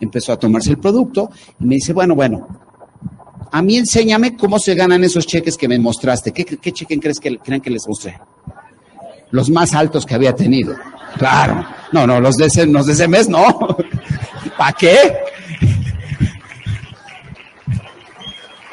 Empezó 0.00 0.32
a 0.32 0.38
tomarse 0.38 0.70
el 0.70 0.78
producto 0.78 1.30
y 1.60 1.64
me 1.64 1.76
dice, 1.76 1.92
bueno, 1.92 2.14
bueno, 2.14 2.46
a 3.52 3.62
mí 3.62 3.76
enséñame 3.76 4.36
cómo 4.36 4.58
se 4.58 4.74
ganan 4.74 5.04
esos 5.04 5.26
cheques 5.26 5.56
que 5.56 5.68
me 5.68 5.78
mostraste. 5.78 6.32
¿Qué, 6.32 6.44
qué 6.44 6.72
cheque 6.72 6.98
crees 6.98 7.20
que, 7.20 7.38
creen 7.38 7.60
que 7.60 7.70
les 7.70 7.86
mostré? 7.86 8.18
Los 9.30 9.48
más 9.48 9.74
altos 9.74 10.04
que 10.04 10.14
había 10.14 10.34
tenido. 10.34 10.74
Claro. 11.18 11.64
No, 11.92 12.04
no, 12.04 12.20
los 12.20 12.36
de 12.36 12.46
ese, 12.46 12.66
los 12.66 12.86
de 12.86 12.94
ese 12.94 13.06
mes 13.06 13.28
no. 13.28 13.44
¿Para 14.58 14.72
qué? 14.72 15.23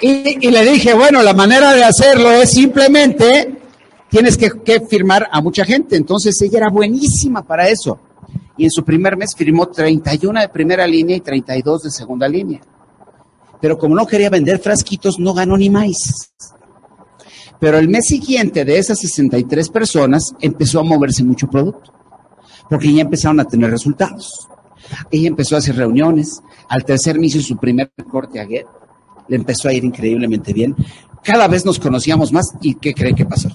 Y, 0.03 0.49
le 0.49 0.65
dije, 0.65 0.95
bueno, 0.95 1.21
la 1.21 1.33
manera 1.33 1.73
de 1.73 1.83
hacerlo 1.83 2.31
es 2.31 2.49
simplemente, 2.49 3.55
tienes 4.09 4.35
que, 4.35 4.49
que, 4.65 4.81
firmar 4.81 5.27
a 5.31 5.41
mucha 5.41 5.63
gente. 5.63 5.95
Entonces 5.95 6.41
ella 6.41 6.57
era 6.57 6.69
buenísima 6.69 7.43
para 7.43 7.69
eso. 7.69 7.99
Y 8.57 8.63
en 8.63 8.71
su 8.71 8.83
primer 8.83 9.15
mes 9.15 9.35
firmó 9.35 9.67
31 9.67 10.41
de 10.41 10.49
primera 10.49 10.87
línea 10.87 11.15
y 11.15 11.21
32 11.21 11.83
de 11.83 11.91
segunda 11.91 12.27
línea. 12.27 12.61
Pero 13.61 13.77
como 13.77 13.93
no 13.93 14.07
quería 14.07 14.31
vender 14.31 14.57
frasquitos, 14.57 15.19
no 15.19 15.35
ganó 15.35 15.55
ni 15.55 15.69
más. 15.69 16.31
Pero 17.59 17.77
el 17.77 17.87
mes 17.87 18.07
siguiente 18.07 18.65
de 18.65 18.79
esas 18.79 18.99
63 18.99 19.69
personas 19.69 20.33
empezó 20.39 20.79
a 20.79 20.83
moverse 20.83 21.23
mucho 21.23 21.47
producto. 21.47 21.93
Porque 22.67 22.91
ya 22.91 23.01
empezaron 23.01 23.39
a 23.39 23.45
tener 23.45 23.69
resultados. 23.69 24.47
Ella 25.11 25.27
empezó 25.27 25.55
a 25.55 25.59
hacer 25.59 25.75
reuniones. 25.75 26.41
Al 26.69 26.83
tercer 26.83 27.19
mes 27.19 27.35
hizo 27.35 27.49
su 27.49 27.57
primer 27.57 27.91
corte 28.09 28.39
a 28.39 28.47
Get 28.47 28.65
le 29.31 29.37
empezó 29.37 29.69
a 29.69 29.73
ir 29.73 29.85
increíblemente 29.85 30.51
bien. 30.51 30.75
Cada 31.23 31.47
vez 31.47 31.65
nos 31.65 31.79
conocíamos 31.79 32.33
más 32.33 32.47
y 32.61 32.75
¿qué 32.75 32.93
creen 32.93 33.15
que 33.15 33.25
pasó? 33.25 33.49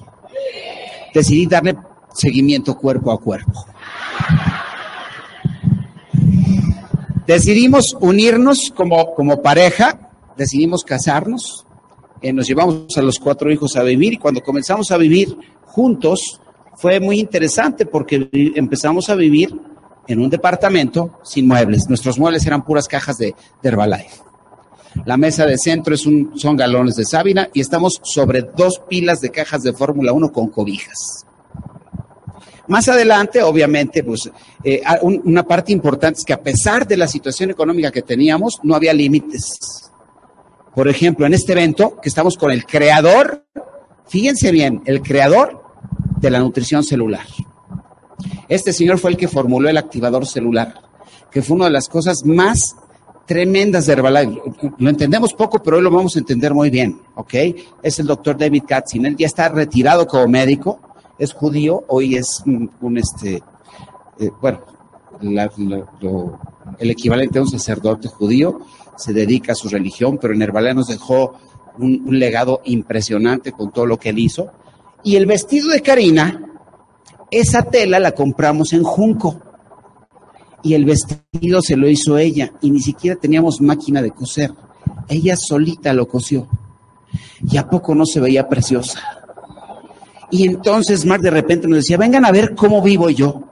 Decidí 1.13 1.45
darle 1.45 1.77
seguimiento 2.15 2.79
cuerpo 2.79 3.13
a 3.13 3.21
cuerpo. 3.21 3.67
Decidimos 7.27 7.95
unirnos 8.01 8.73
como, 8.75 9.15
como 9.15 9.43
pareja, 9.43 10.11
decidimos 10.37 10.83
casarnos, 10.83 11.67
eh, 12.23 12.33
nos 12.33 12.47
llevamos 12.47 12.97
a 12.97 13.03
los 13.03 13.19
cuatro 13.19 13.53
hijos 13.53 13.77
a 13.77 13.83
vivir 13.83 14.15
y 14.15 14.17
cuando 14.17 14.41
comenzamos 14.41 14.91
a 14.91 14.97
vivir 14.97 15.37
juntos 15.65 16.41
fue 16.77 17.01
muy 17.01 17.21
interesante 17.21 17.85
porque 17.85 18.31
empezamos 18.33 19.11
a 19.11 19.15
vivir 19.15 19.55
en 20.09 20.21
un 20.21 20.31
departamento 20.31 21.19
sin 21.23 21.47
muebles. 21.47 21.87
Nuestros 21.89 22.19
muebles 22.19 22.47
eran 22.47 22.65
puras 22.65 22.89
cajas 22.89 23.19
de, 23.19 23.35
de 23.63 23.69
Herbalife. 23.69 24.27
La 25.05 25.17
mesa 25.17 25.47
de 25.47 25.59
centro 25.59 25.95
es 25.95 26.07
un, 26.07 26.33
son 26.39 26.57
galones 26.57 26.97
de 26.97 27.05
sábila 27.05 27.51
y 27.53 27.61
estamos 27.61 28.01
sobre 28.03 28.43
dos 28.43 28.81
pilas 28.89 29.21
de 29.21 29.31
cajas 29.31 29.63
de 29.63 29.73
Fórmula 29.73 30.13
1 30.13 30.33
con 30.33 30.49
cobijas. 30.49 31.25
Más 32.69 32.89
adelante, 32.89 33.43
obviamente, 33.43 34.03
pues 34.03 34.29
eh, 34.65 34.83
un, 35.03 35.21
una 35.25 35.45
parte 35.45 35.73
importante 35.73 36.19
es 36.19 36.25
que 36.25 36.33
a 36.33 36.43
pesar 36.43 36.87
de 36.87 36.97
la 36.97 37.07
situación 37.07 37.51
económica 37.51 37.93
que 37.93 38.03
teníamos, 38.03 38.59
no 38.63 38.75
había 38.75 38.93
límites. 38.93 39.91
Por 40.75 40.89
ejemplo, 40.89 41.27
en 41.27 41.35
este 41.35 41.53
evento 41.53 41.97
que 42.03 42.09
estamos 42.09 42.37
con 42.37 42.51
el 42.51 42.67
creador, 42.67 43.45
fíjense 44.09 44.51
bien, 44.51 44.83
el 44.87 45.01
creador 45.01 45.63
de 46.21 46.31
la 46.31 46.41
nutrición 46.41 46.83
celular. 46.83 47.27
Este 48.49 48.73
señor 48.73 48.99
fue 48.99 49.11
el 49.11 49.17
que 49.17 49.29
formuló 49.29 49.69
el 49.69 49.77
activador 49.77 50.27
celular, 50.27 50.83
que 51.31 51.43
fue 51.43 51.57
una 51.57 51.67
de 51.67 51.73
las 51.73 51.89
cosas 51.89 52.25
más 52.25 52.77
tremendas 53.27 53.87
de 53.87 53.93
Herbalife. 53.93 54.41
Lo 54.79 54.89
entendemos 54.89 55.35
poco, 55.35 55.63
pero 55.63 55.77
hoy 55.77 55.83
lo 55.83 55.91
vamos 55.91 56.17
a 56.17 56.21
entender 56.21 56.55
muy 56.55 56.71
bien, 56.71 57.01
¿ok? 57.17 57.35
Es 57.83 57.99
el 57.99 58.07
doctor 58.07 58.39
David 58.39 58.63
Katzin. 58.67 59.05
Él 59.07 59.17
ya 59.17 59.27
está 59.27 59.49
retirado 59.49 60.07
como 60.07 60.29
médico, 60.29 60.81
es 61.19 61.33
judío, 61.33 61.85
hoy 61.89 62.17
es 62.17 62.43
un, 62.47 62.71
un 62.81 62.99
este, 62.99 63.43
eh, 64.19 64.31
bueno, 64.41 64.61
la, 65.21 65.51
el 66.79 66.91
equivalente 66.91 67.39
a 67.39 67.43
un 67.43 67.49
sacerdote 67.49 68.09
judío, 68.09 68.61
se 68.97 69.13
dedica 69.13 69.53
a 69.53 69.57
su 69.57 69.69
religión, 69.69 70.19
pero 70.21 70.33
en 70.33 70.43
Herbalife 70.43 70.75
nos 70.75 70.89
dejó 70.89 71.35
un, 71.79 72.05
un 72.07 72.19
legado 72.19 72.63
impresionante 72.65 73.53
con 73.53 73.73
todo 73.73 73.87
lo 73.87 73.99
que 73.99 74.11
él 74.11 74.19
hizo. 74.19 74.51
Y 75.03 75.17
el 75.17 75.27
vestido 75.27 75.71
de 75.71 75.83
Karina, 75.83 76.43
esa 77.31 77.63
tela 77.63 77.99
la 77.99 78.13
compramos 78.13 78.73
en 78.73 78.83
Junco 78.83 79.41
y 80.67 80.75
el 80.75 80.85
vestido 80.85 81.63
se 81.63 81.77
lo 81.77 81.89
hizo 81.89 82.19
ella 82.19 82.51
y 82.61 82.73
ni 82.73 82.81
siquiera 82.81 83.17
teníamos 83.17 83.61
máquina 83.61 84.03
de 84.03 84.11
coser. 84.11 84.51
Ella 85.09 85.37
solita 85.37 85.93
lo 85.93 86.09
cosió. 86.09 86.49
Y 87.49 87.57
a 87.57 87.69
poco 87.69 87.95
no 87.95 88.05
se 88.05 88.19
veía 88.19 88.49
preciosa. 88.49 89.01
Y 90.29 90.45
entonces 90.45 91.05
Mark 91.05 91.23
de 91.23 91.31
repente 91.31 91.69
nos 91.69 91.79
decía, 91.79 91.97
vengan 91.97 92.25
a 92.25 92.33
ver 92.33 92.57
cómo 92.57 92.83
vivo 92.83 93.11
yo. 93.11 93.45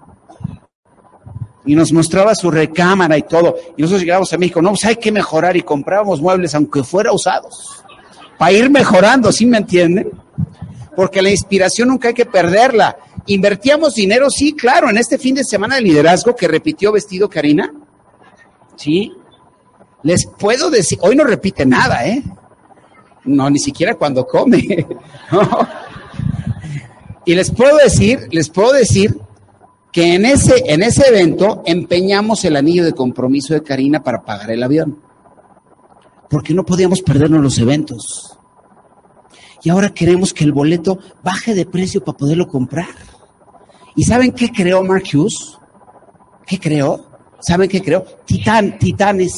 Y 1.65 1.77
nos 1.77 1.93
mostraba 1.93 2.35
su 2.35 2.51
recámara 2.51 3.17
y 3.17 3.23
todo. 3.23 3.55
Y 3.77 3.83
nosotros 3.83 4.03
llegábamos 4.03 4.33
a 4.33 4.39
México, 4.39 4.61
no, 4.61 4.71
pues 4.71 4.85
hay 4.85 4.97
que 4.97 5.13
mejorar 5.13 5.57
y 5.57 5.63
comprábamos 5.63 6.21
muebles 6.21 6.53
aunque 6.57 6.83
fuera 6.83 7.13
usados. 7.13 7.85
Para 8.37 8.51
ir 8.51 8.69
mejorando, 8.71 9.31
¿sí 9.31 9.47
me 9.47 9.59
entienden? 9.59 10.11
Porque 10.97 11.23
la 11.23 11.31
inspiración 11.31 11.91
nunca 11.91 12.09
hay 12.09 12.15
que 12.15 12.27
perderla. 12.27 12.97
¿Invertíamos 13.27 13.95
dinero? 13.95 14.29
Sí, 14.31 14.55
claro, 14.55 14.91
en 14.91 14.99
este 14.99 15.19
fin 15.19 15.35
de 15.35 15.45
semana 15.45 15.77
de 15.77 15.83
liderazgo 15.83 16.37
que 16.37 16.49
repitió 16.49 16.93
vestido 16.93 17.29
Karina. 17.29 17.73
Sí. 18.77 19.13
Les 20.03 20.27
puedo 20.27 20.71
decir, 20.71 20.99
hoy 21.01 21.17
no 21.17 21.25
repite 21.25 21.65
nada, 21.65 22.07
¿eh? 22.07 22.23
No, 23.25 23.49
ni 23.49 23.59
siquiera 23.59 23.95
cuando 23.95 24.27
come. 24.27 24.87
Y 27.27 27.35
les 27.35 27.51
puedo 27.51 27.77
decir, 27.79 28.29
les 28.33 28.51
puedo 28.51 28.73
decir 28.73 29.19
que 29.93 30.15
en 30.15 30.27
ese, 30.27 30.63
en 30.67 30.83
ese 30.83 31.09
evento 31.09 31.63
empeñamos 31.65 32.45
el 32.45 32.57
anillo 32.57 32.85
de 32.85 32.93
compromiso 32.93 33.55
de 33.55 33.63
Karina 33.63 34.03
para 34.03 34.23
pagar 34.23 34.51
el 34.51 34.63
avión. 34.63 35.01
Porque 36.29 36.53
no 36.53 36.67
podíamos 36.67 37.01
perdernos 37.01 37.41
los 37.41 37.59
eventos. 37.59 38.39
Y 39.63 39.71
ahora 39.71 39.95
queremos 39.95 40.35
que 40.35 40.45
el 40.45 40.53
boleto 40.53 40.99
baje 41.23 41.55
de 41.55 41.65
precio 41.65 42.05
para 42.05 42.19
poderlo 42.19 42.47
comprar. 42.47 43.14
¿Y 43.97 44.05
saben 44.05 44.33
qué 44.33 44.51
creó 44.51 44.83
Mark 44.83 45.05
Hughes? 45.13 45.59
¿Qué 46.47 46.59
creo? 46.59 47.07
¿Saben 47.41 47.69
qué? 47.69 47.81
Titán, 48.25 48.79
titanes. 48.79 49.35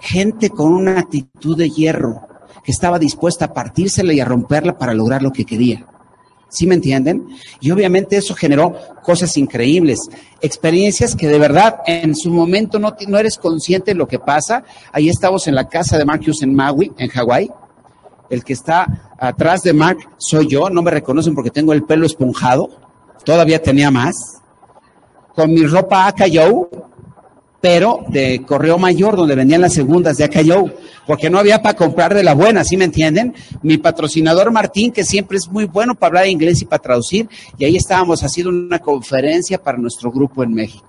Gente 0.00 0.50
con 0.50 0.72
una 0.72 0.98
actitud 0.98 1.56
de 1.56 1.70
hierro 1.70 2.26
que 2.64 2.72
estaba 2.72 2.98
dispuesta 2.98 3.46
a 3.46 3.54
partírsela 3.54 4.12
y 4.12 4.20
a 4.20 4.24
romperla 4.24 4.76
para 4.76 4.94
lograr 4.94 5.22
lo 5.22 5.32
que 5.32 5.44
quería. 5.44 5.86
¿Sí 6.48 6.66
me 6.66 6.74
entienden? 6.74 7.28
Y 7.60 7.70
obviamente 7.70 8.16
eso 8.16 8.34
generó 8.34 8.76
cosas 9.02 9.36
increíbles, 9.38 10.00
experiencias 10.42 11.16
que 11.16 11.26
de 11.26 11.38
verdad 11.38 11.76
en 11.86 12.14
su 12.14 12.30
momento 12.30 12.78
no, 12.78 12.94
no 13.08 13.18
eres 13.18 13.38
consciente 13.38 13.92
de 13.92 13.94
lo 13.94 14.06
que 14.06 14.18
pasa. 14.18 14.62
Ahí 14.92 15.08
estamos 15.08 15.46
en 15.46 15.54
la 15.54 15.68
casa 15.68 15.96
de 15.96 16.04
Marcus 16.04 16.42
en 16.42 16.54
Maui, 16.54 16.92
en 16.98 17.08
Hawái. 17.08 17.50
El 18.28 18.44
que 18.44 18.52
está 18.52 19.14
atrás 19.18 19.62
de 19.62 19.72
Mark 19.72 19.98
soy 20.18 20.46
yo, 20.46 20.68
no 20.68 20.82
me 20.82 20.90
reconocen 20.90 21.34
porque 21.34 21.50
tengo 21.50 21.72
el 21.72 21.84
pelo 21.84 22.04
esponjado, 22.04 22.68
todavía 23.24 23.62
tenía 23.62 23.90
más. 23.90 24.14
Con 25.34 25.52
mi 25.52 25.66
ropa 25.66 26.06
Acayo, 26.06 26.68
pero 27.60 28.00
de 28.08 28.42
correo 28.46 28.76
mayor, 28.76 29.16
donde 29.16 29.34
vendían 29.34 29.60
las 29.60 29.72
segundas 29.72 30.16
de 30.16 30.24
Acayo, 30.24 30.66
porque 31.06 31.30
no 31.30 31.38
había 31.38 31.62
para 31.62 31.76
comprar 31.76 32.12
de 32.12 32.22
la 32.22 32.34
buena, 32.34 32.64
¿sí 32.64 32.76
me 32.76 32.84
entienden? 32.84 33.34
Mi 33.62 33.78
patrocinador 33.78 34.50
Martín, 34.50 34.92
que 34.92 35.04
siempre 35.04 35.38
es 35.38 35.48
muy 35.48 35.64
bueno 35.64 35.94
para 35.94 36.08
hablar 36.08 36.26
inglés 36.26 36.60
y 36.60 36.64
para 36.66 36.82
traducir, 36.82 37.28
y 37.56 37.64
ahí 37.64 37.76
estábamos 37.76 38.22
haciendo 38.22 38.50
una 38.50 38.80
conferencia 38.80 39.62
para 39.62 39.78
nuestro 39.78 40.10
grupo 40.10 40.42
en 40.42 40.52
México. 40.52 40.86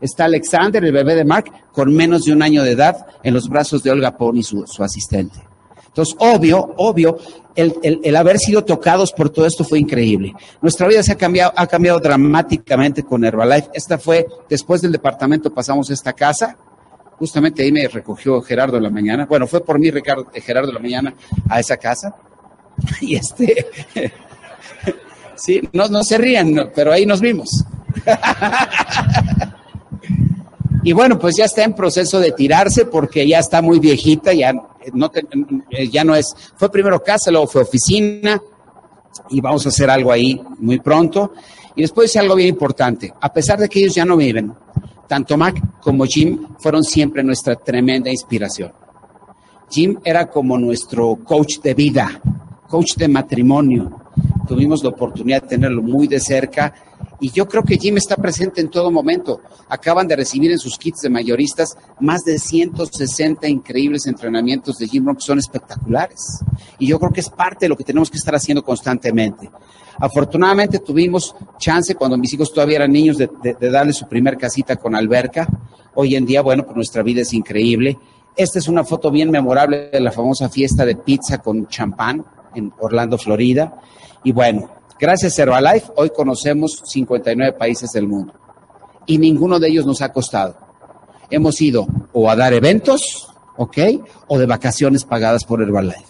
Está 0.00 0.24
Alexander, 0.24 0.84
el 0.84 0.92
bebé 0.92 1.14
de 1.14 1.24
Mark, 1.24 1.52
con 1.72 1.94
menos 1.94 2.24
de 2.24 2.32
un 2.32 2.42
año 2.42 2.64
de 2.64 2.72
edad, 2.72 3.06
en 3.22 3.34
los 3.34 3.48
brazos 3.48 3.82
de 3.82 3.90
Olga 3.90 4.16
Pony, 4.16 4.42
su, 4.42 4.66
su 4.66 4.82
asistente. 4.82 5.38
Entonces, 5.86 6.16
obvio, 6.18 6.74
obvio, 6.78 7.18
el, 7.56 8.00
el, 8.02 8.16
haber 8.16 8.38
sido 8.38 8.64
tocados 8.64 9.12
por 9.12 9.30
todo 9.30 9.46
esto 9.46 9.64
fue 9.64 9.78
increíble. 9.78 10.34
Nuestra 10.60 10.88
vida 10.88 11.02
se 11.02 11.12
ha 11.12 11.16
cambiado, 11.16 11.52
ha 11.56 11.66
cambiado 11.66 12.00
dramáticamente 12.00 13.02
con 13.02 13.24
Herbalife. 13.24 13.70
Esta 13.74 13.98
fue, 13.98 14.26
después 14.48 14.80
del 14.82 14.92
departamento 14.92 15.52
pasamos 15.52 15.90
a 15.90 15.94
esta 15.94 16.12
casa. 16.12 16.56
Justamente 17.18 17.62
ahí 17.62 17.72
me 17.72 17.86
recogió 17.88 18.40
Gerardo 18.42 18.76
en 18.76 18.82
la 18.82 18.90
mañana. 18.90 19.26
Bueno, 19.26 19.46
fue 19.46 19.64
por 19.64 19.78
mí 19.78 19.90
Ricardo, 19.90 20.26
Gerardo 20.32 20.68
en 20.68 20.74
la 20.74 20.80
mañana 20.80 21.14
a 21.48 21.60
esa 21.60 21.76
casa. 21.76 22.14
Y 23.00 23.16
este, 23.16 23.66
sí, 25.36 25.60
no, 25.72 25.88
no 25.88 26.02
se 26.02 26.18
rían, 26.18 26.70
pero 26.74 26.90
ahí 26.90 27.04
nos 27.06 27.20
vimos. 27.20 27.64
Y 30.82 30.92
bueno, 30.92 31.18
pues 31.18 31.36
ya 31.36 31.44
está 31.44 31.62
en 31.62 31.74
proceso 31.74 32.18
de 32.18 32.32
tirarse 32.32 32.86
porque 32.86 33.26
ya 33.26 33.38
está 33.38 33.62
muy 33.62 33.78
viejita, 33.78 34.32
ya 34.32 34.52
no, 34.92 35.10
te, 35.10 35.22
ya 35.90 36.02
no 36.02 36.14
es, 36.14 36.34
fue 36.56 36.70
primero 36.70 37.02
casa, 37.02 37.30
luego 37.30 37.46
fue 37.46 37.62
oficina 37.62 38.40
y 39.30 39.40
vamos 39.40 39.64
a 39.64 39.68
hacer 39.68 39.88
algo 39.90 40.10
ahí 40.10 40.40
muy 40.58 40.80
pronto. 40.80 41.32
Y 41.76 41.82
después 41.82 42.10
dice 42.10 42.18
algo 42.18 42.34
bien 42.34 42.48
importante, 42.48 43.12
a 43.20 43.32
pesar 43.32 43.58
de 43.58 43.68
que 43.68 43.80
ellos 43.80 43.94
ya 43.94 44.04
no 44.04 44.16
viven, 44.16 44.52
tanto 45.08 45.36
Mac 45.36 45.80
como 45.80 46.04
Jim 46.04 46.48
fueron 46.58 46.82
siempre 46.82 47.22
nuestra 47.22 47.54
tremenda 47.56 48.10
inspiración. 48.10 48.72
Jim 49.70 49.98
era 50.04 50.28
como 50.28 50.58
nuestro 50.58 51.16
coach 51.24 51.60
de 51.60 51.74
vida, 51.74 52.20
coach 52.68 52.96
de 52.96 53.08
matrimonio. 53.08 54.01
Tuvimos 54.46 54.82
la 54.82 54.90
oportunidad 54.90 55.42
de 55.42 55.48
tenerlo 55.48 55.82
muy 55.82 56.06
de 56.06 56.20
cerca 56.20 56.74
y 57.22 57.30
yo 57.30 57.46
creo 57.46 57.62
que 57.62 57.78
Jim 57.78 57.96
está 57.96 58.16
presente 58.16 58.60
en 58.60 58.68
todo 58.68 58.90
momento. 58.90 59.40
Acaban 59.68 60.08
de 60.08 60.16
recibir 60.16 60.50
en 60.50 60.58
sus 60.58 60.76
kits 60.76 61.02
de 61.02 61.08
mayoristas 61.08 61.76
más 62.00 62.24
de 62.24 62.36
160 62.36 63.46
increíbles 63.48 64.08
entrenamientos 64.08 64.76
de 64.78 64.88
Jim 64.88 65.06
Rohn 65.06 65.14
que 65.14 65.22
son 65.22 65.38
espectaculares. 65.38 66.40
Y 66.80 66.88
yo 66.88 66.98
creo 66.98 67.12
que 67.12 67.20
es 67.20 67.30
parte 67.30 67.66
de 67.66 67.68
lo 67.68 67.76
que 67.76 67.84
tenemos 67.84 68.10
que 68.10 68.18
estar 68.18 68.34
haciendo 68.34 68.64
constantemente. 68.64 69.48
Afortunadamente 70.00 70.80
tuvimos 70.80 71.36
chance 71.58 71.94
cuando 71.94 72.18
mis 72.18 72.34
hijos 72.34 72.52
todavía 72.52 72.78
eran 72.78 72.90
niños 72.90 73.18
de, 73.18 73.30
de, 73.40 73.70
darle 73.70 73.92
su 73.92 74.08
primer 74.08 74.36
casita 74.36 74.74
con 74.74 74.96
alberca. 74.96 75.46
Hoy 75.94 76.16
en 76.16 76.26
día, 76.26 76.42
bueno, 76.42 76.64
pues 76.64 76.74
nuestra 76.74 77.04
vida 77.04 77.20
es 77.20 77.32
increíble. 77.32 77.98
Esta 78.34 78.58
es 78.58 78.66
una 78.66 78.82
foto 78.82 79.12
bien 79.12 79.30
memorable 79.30 79.90
de 79.92 80.00
la 80.00 80.10
famosa 80.10 80.48
fiesta 80.48 80.84
de 80.84 80.96
pizza 80.96 81.38
con 81.38 81.68
champán 81.68 82.24
en 82.56 82.72
Orlando, 82.80 83.16
Florida. 83.16 83.74
Y 84.24 84.32
bueno, 84.32 84.68
Gracias 85.02 85.36
a 85.36 85.42
Herbalife, 85.42 85.90
hoy 85.96 86.10
conocemos 86.10 86.80
59 86.84 87.54
países 87.58 87.90
del 87.90 88.06
mundo 88.06 88.34
y 89.04 89.18
ninguno 89.18 89.58
de 89.58 89.66
ellos 89.66 89.84
nos 89.84 90.00
ha 90.00 90.12
costado. 90.12 90.56
Hemos 91.28 91.60
ido 91.60 91.88
o 92.12 92.30
a 92.30 92.36
dar 92.36 92.52
eventos, 92.52 93.26
¿ok? 93.56 93.78
O 94.28 94.38
de 94.38 94.46
vacaciones 94.46 95.04
pagadas 95.04 95.42
por 95.42 95.60
Herbalife. 95.60 96.04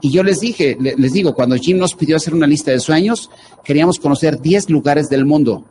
Y 0.00 0.10
yo 0.10 0.22
les 0.22 0.40
dije, 0.40 0.78
les 0.80 1.12
digo, 1.12 1.34
cuando 1.34 1.54
Jim 1.56 1.76
nos 1.76 1.94
pidió 1.94 2.16
hacer 2.16 2.32
una 2.32 2.46
lista 2.46 2.70
de 2.70 2.80
sueños, 2.80 3.28
queríamos 3.62 3.98
conocer 3.98 4.40
10 4.40 4.70
lugares 4.70 5.10
del 5.10 5.26
mundo. 5.26 5.66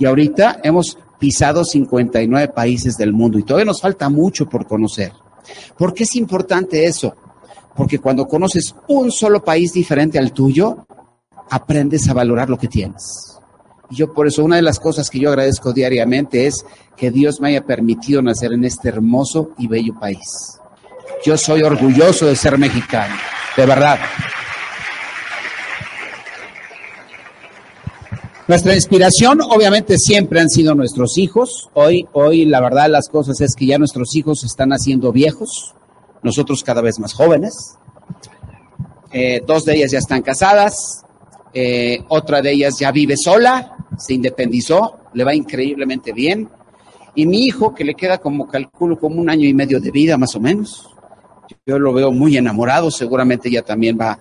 Y 0.00 0.06
ahorita 0.06 0.62
hemos 0.64 0.98
pisado 1.20 1.64
59 1.64 2.48
países 2.48 2.96
del 2.96 3.12
mundo 3.12 3.38
y 3.38 3.44
todavía 3.44 3.66
nos 3.66 3.80
falta 3.80 4.08
mucho 4.08 4.48
por 4.48 4.66
conocer. 4.66 5.12
¿Por 5.78 5.94
qué 5.94 6.02
es 6.02 6.16
importante 6.16 6.86
eso? 6.86 7.14
Porque 7.74 7.98
cuando 7.98 8.26
conoces 8.26 8.74
un 8.88 9.10
solo 9.10 9.42
país 9.42 9.72
diferente 9.72 10.18
al 10.18 10.32
tuyo, 10.32 10.86
aprendes 11.50 12.08
a 12.08 12.14
valorar 12.14 12.50
lo 12.50 12.58
que 12.58 12.68
tienes. 12.68 13.38
Y 13.90 13.96
yo 13.96 14.12
por 14.12 14.26
eso 14.26 14.44
una 14.44 14.56
de 14.56 14.62
las 14.62 14.80
cosas 14.80 15.10
que 15.10 15.18
yo 15.18 15.28
agradezco 15.28 15.72
diariamente 15.72 16.46
es 16.46 16.64
que 16.96 17.10
Dios 17.10 17.40
me 17.40 17.48
haya 17.48 17.64
permitido 17.64 18.22
nacer 18.22 18.52
en 18.52 18.64
este 18.64 18.88
hermoso 18.88 19.50
y 19.58 19.68
bello 19.68 19.98
país. 19.98 20.58
Yo 21.24 21.36
soy 21.36 21.62
orgulloso 21.62 22.26
de 22.26 22.36
ser 22.36 22.58
mexicano, 22.58 23.14
de 23.56 23.66
verdad. 23.66 23.98
Nuestra 28.48 28.74
inspiración 28.74 29.40
obviamente 29.40 29.96
siempre 29.98 30.40
han 30.40 30.50
sido 30.50 30.74
nuestros 30.74 31.16
hijos. 31.16 31.70
Hoy, 31.74 32.08
hoy 32.12 32.44
la 32.44 32.60
verdad 32.60 32.90
las 32.90 33.08
cosas 33.08 33.40
es 33.40 33.54
que 33.54 33.66
ya 33.66 33.78
nuestros 33.78 34.16
hijos 34.16 34.42
están 34.42 34.72
haciendo 34.72 35.12
viejos, 35.12 35.74
nosotros 36.22 36.62
cada 36.62 36.80
vez 36.80 36.98
más 36.98 37.12
jóvenes. 37.12 37.76
Eh, 39.12 39.42
dos 39.46 39.64
de 39.64 39.74
ellas 39.74 39.90
ya 39.90 39.98
están 39.98 40.22
casadas, 40.22 41.04
eh, 41.52 42.02
otra 42.08 42.40
de 42.40 42.52
ellas 42.52 42.78
ya 42.78 42.90
vive 42.90 43.16
sola, 43.16 43.76
se 43.98 44.14
independizó, 44.14 44.98
le 45.12 45.24
va 45.24 45.34
increíblemente 45.34 46.12
bien. 46.12 46.48
Y 47.14 47.26
mi 47.26 47.44
hijo, 47.44 47.74
que 47.74 47.84
le 47.84 47.94
queda 47.94 48.18
como 48.18 48.48
calculo 48.48 48.98
como 48.98 49.20
un 49.20 49.28
año 49.28 49.46
y 49.46 49.52
medio 49.52 49.80
de 49.80 49.90
vida 49.90 50.16
más 50.16 50.34
o 50.34 50.40
menos, 50.40 50.88
yo 51.66 51.78
lo 51.78 51.92
veo 51.92 52.10
muy 52.10 52.36
enamorado, 52.38 52.90
seguramente 52.90 53.50
ya 53.50 53.62
también 53.62 53.98
va, 54.00 54.18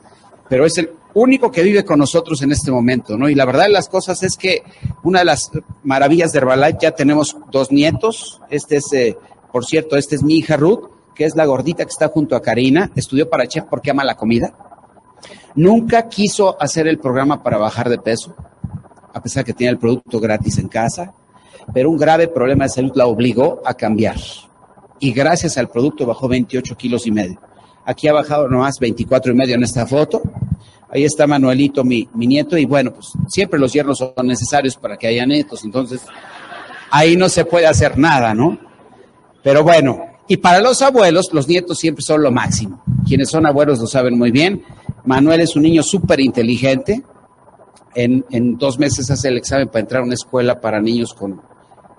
pero 0.50 0.66
es 0.66 0.78
el 0.78 0.90
único 1.14 1.52
que 1.52 1.64
vive 1.64 1.86
con 1.86 2.00
nosotros 2.00 2.42
en 2.42 2.52
este 2.52 2.72
momento, 2.72 3.18
¿no? 3.18 3.30
Y 3.30 3.36
la 3.36 3.46
verdad 3.46 3.64
de 3.64 3.72
las 3.72 3.90
cosas 3.90 4.22
es 4.24 4.36
que 4.38 4.64
una 5.04 5.20
de 5.20 5.26
las 5.26 5.52
maravillas 5.84 6.32
de 6.32 6.40
Herbalife, 6.40 6.80
ya 6.82 6.92
tenemos 6.92 7.38
dos 7.52 7.72
nietos, 7.72 8.42
este 8.50 8.78
es, 8.78 8.94
eh, 8.94 9.18
por 9.52 9.66
cierto, 9.66 9.98
este 9.98 10.16
es 10.16 10.24
mi 10.24 10.36
hija 10.36 10.58
Ruth, 10.58 10.90
que 11.16 11.26
es 11.26 11.36
la 11.36 11.46
gordita 11.46 11.84
que 11.84 11.90
está 11.90 12.08
junto 12.08 12.36
a 12.36 12.42
Karina, 12.42 12.92
estudió 12.96 13.30
para 13.30 13.48
chef 13.48 13.66
porque 13.70 13.92
ama 13.92 14.04
la 14.04 14.16
comida. 14.16 14.54
Nunca 15.56 16.08
quiso 16.08 16.62
hacer 16.62 16.88
el 16.88 16.98
programa 16.98 17.44
para 17.44 17.58
bajar 17.58 17.90
de 17.90 17.98
peso, 17.98 18.36
a 19.14 19.22
pesar 19.22 19.44
que 19.44 19.54
tenía 19.54 19.72
el 19.72 19.78
producto 19.78 20.20
gratis 20.20 20.58
en 20.58 20.68
casa, 20.68 21.14
pero 21.74 21.90
un 21.90 21.98
grave 21.98 22.28
problema 22.28 22.66
de 22.66 22.70
salud 22.70 22.92
la 22.96 23.08
obligó 23.08 23.62
a 23.66 23.74
cambiar. 23.74 24.16
Y 25.00 25.12
gracias 25.12 25.58
al 25.58 25.70
producto 25.70 26.06
bajó 26.06 26.28
28 26.28 26.76
kilos 26.78 27.08
y 27.08 27.12
medio. 27.12 27.40
Aquí 27.86 28.08
ha 28.08 28.14
bajado 28.14 28.48
nomás 28.48 28.80
24 28.80 29.32
y 29.32 29.36
medio 29.36 29.56
en 29.56 29.64
esta 29.64 29.86
foto. 29.86 30.22
Ahí 30.90 31.06
está 31.06 31.26
Manuelito, 31.26 31.84
mi, 31.84 32.08
nieto, 32.14 32.58
y 32.58 32.66
bueno, 32.66 32.94
pues 32.94 33.14
siempre 33.30 33.60
los 33.60 33.72
yernos 33.72 33.98
son 33.98 34.28
necesarios 34.28 34.76
para 34.76 34.98
que 34.98 35.08
haya 35.08 35.26
nietos, 35.26 35.64
entonces 35.64 36.02
ahí 36.90 37.16
no 37.16 37.30
se 37.30 37.46
puede 37.46 37.66
hacer 37.66 37.98
nada, 37.98 38.34
¿no? 38.34 38.58
Pero 39.42 39.64
bueno, 39.64 40.11
y 40.32 40.38
para 40.38 40.62
los 40.62 40.82
abuelos, 40.82 41.34
los 41.34 41.46
nietos 41.50 41.78
siempre 41.78 42.02
son 42.02 42.24
lo 42.24 42.32
máximo. 42.32 42.82
Quienes 43.06 43.30
son 43.30 43.46
abuelos 43.46 43.80
lo 43.80 43.86
saben 43.86 44.18
muy 44.18 44.32
bien. 44.32 44.64
Manuel 45.04 45.42
es 45.42 45.58
un 45.58 45.64
niño 45.64 45.84
súper 45.84 46.22
inteligente. 46.22 47.04
En, 47.94 48.58
dos 48.58 48.80
meses 48.80 49.12
hace 49.12 49.28
el 49.28 49.36
examen 49.36 49.68
para 49.68 49.82
entrar 49.82 50.02
a 50.02 50.06
una 50.06 50.14
escuela 50.14 50.62
para 50.62 50.80
niños 50.80 51.14
con, 51.14 51.42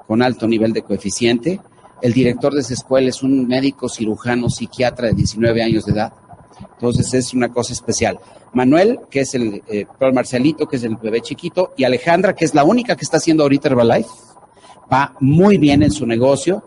con 0.07 0.23
alto 0.23 0.49
nivel 0.49 0.73
de 0.73 0.81
coeficiente. 0.81 1.61
El 2.01 2.14
director 2.14 2.55
de 2.55 2.62
esa 2.62 2.73
escuela 2.73 3.11
es 3.11 3.23
un 3.23 3.47
médico 3.47 3.87
cirujano 3.87 4.49
psiquiatra 4.49 5.09
de 5.09 5.12
19 5.12 5.62
años 5.62 5.85
de 5.85 5.92
edad. 5.92 6.14
Entonces 6.73 7.12
es 7.12 7.35
una 7.35 7.53
cosa 7.53 7.75
especial. 7.75 8.18
Manuel, 8.55 9.01
que 9.11 9.21
es 9.21 9.35
el, 9.35 9.62
eh, 9.68 9.85
Marcelito, 10.11 10.66
que 10.66 10.77
es 10.77 10.85
el 10.85 10.97
bebé 10.97 11.21
chiquito, 11.21 11.75
y 11.77 11.85
Alejandra, 11.85 12.35
que 12.35 12.47
es 12.47 12.55
la 12.55 12.64
única 12.64 12.97
que 12.97 13.05
está 13.05 13.18
haciendo 13.18 13.42
ahorita 13.42 13.68
Herbalife, 13.68 14.09
va 14.90 15.16
muy 15.21 15.59
bien 15.59 15.83
en 15.83 15.90
su 15.90 16.07
negocio. 16.07 16.64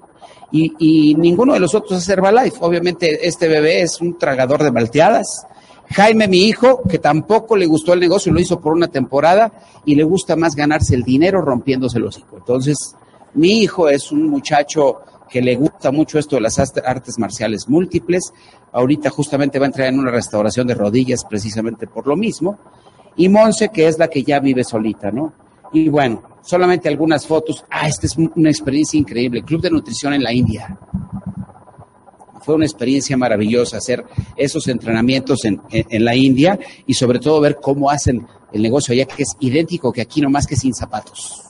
Y, 0.51 0.73
y 0.77 1.15
ninguno 1.15 1.53
de 1.53 1.59
los 1.59 1.75
otros 1.75 2.01
es 2.01 2.09
Herbalife. 2.09 2.57
Obviamente 2.61 3.27
este 3.27 3.47
bebé 3.47 3.81
es 3.81 3.99
un 4.01 4.17
tragador 4.17 4.63
de 4.63 4.71
malteadas. 4.71 5.45
Jaime, 5.91 6.27
mi 6.27 6.43
hijo, 6.43 6.81
que 6.89 6.99
tampoco 6.99 7.55
le 7.55 7.65
gustó 7.65 7.93
el 7.93 7.99
negocio, 7.99 8.33
lo 8.33 8.39
hizo 8.39 8.59
por 8.59 8.73
una 8.73 8.87
temporada 8.87 9.51
y 9.85 9.95
le 9.95 10.03
gusta 10.03 10.35
más 10.35 10.55
ganarse 10.55 10.95
el 10.95 11.03
dinero 11.03 11.41
rompiéndose 11.41 11.99
los 11.99 12.17
hijos. 12.17 12.39
Entonces, 12.39 12.95
mi 13.35 13.61
hijo 13.61 13.89
es 13.89 14.11
un 14.11 14.27
muchacho 14.29 15.01
que 15.29 15.41
le 15.41 15.55
gusta 15.55 15.91
mucho 15.91 16.17
esto 16.17 16.35
de 16.35 16.41
las 16.41 16.59
artes 16.59 17.19
marciales 17.19 17.67
múltiples. 17.67 18.33
Ahorita 18.71 19.09
justamente 19.09 19.59
va 19.59 19.65
a 19.65 19.67
entrar 19.67 19.87
en 19.87 19.99
una 19.99 20.11
restauración 20.11 20.67
de 20.67 20.75
rodillas 20.75 21.23
precisamente 21.25 21.87
por 21.87 22.07
lo 22.07 22.15
mismo. 22.15 22.57
Y 23.15 23.29
Monse, 23.29 23.69
que 23.69 23.87
es 23.87 23.97
la 23.97 24.07
que 24.07 24.23
ya 24.23 24.39
vive 24.39 24.63
solita, 24.63 25.11
¿no? 25.11 25.33
Y 25.71 25.89
bueno, 25.89 26.21
solamente 26.45 26.87
algunas 26.87 27.25
fotos. 27.25 27.65
Ah, 27.69 27.87
esta 27.87 28.05
es 28.05 28.15
una 28.17 28.49
experiencia 28.49 28.97
increíble. 28.97 29.43
Club 29.43 29.61
de 29.61 29.71
Nutrición 29.71 30.13
en 30.13 30.23
la 30.23 30.31
India. 30.31 30.77
Fue 32.43 32.55
una 32.55 32.65
experiencia 32.65 33.17
maravillosa 33.17 33.77
hacer 33.77 34.05
esos 34.35 34.67
entrenamientos 34.67 35.45
en, 35.45 35.61
en, 35.69 36.05
la 36.05 36.15
India 36.15 36.59
y 36.85 36.93
sobre 36.93 37.17
todo 37.17 37.41
ver 37.41 37.57
cómo 37.59 37.89
hacen 37.89 38.27
el 38.53 38.61
negocio 38.61 38.93
allá, 38.93 39.05
que 39.05 39.23
es 39.23 39.35
idéntico 39.39 39.91
que 39.91 40.01
aquí, 40.01 40.21
nomás 40.21 40.45
que 40.45 40.55
sin 40.55 40.75
zapatos. 40.75 41.41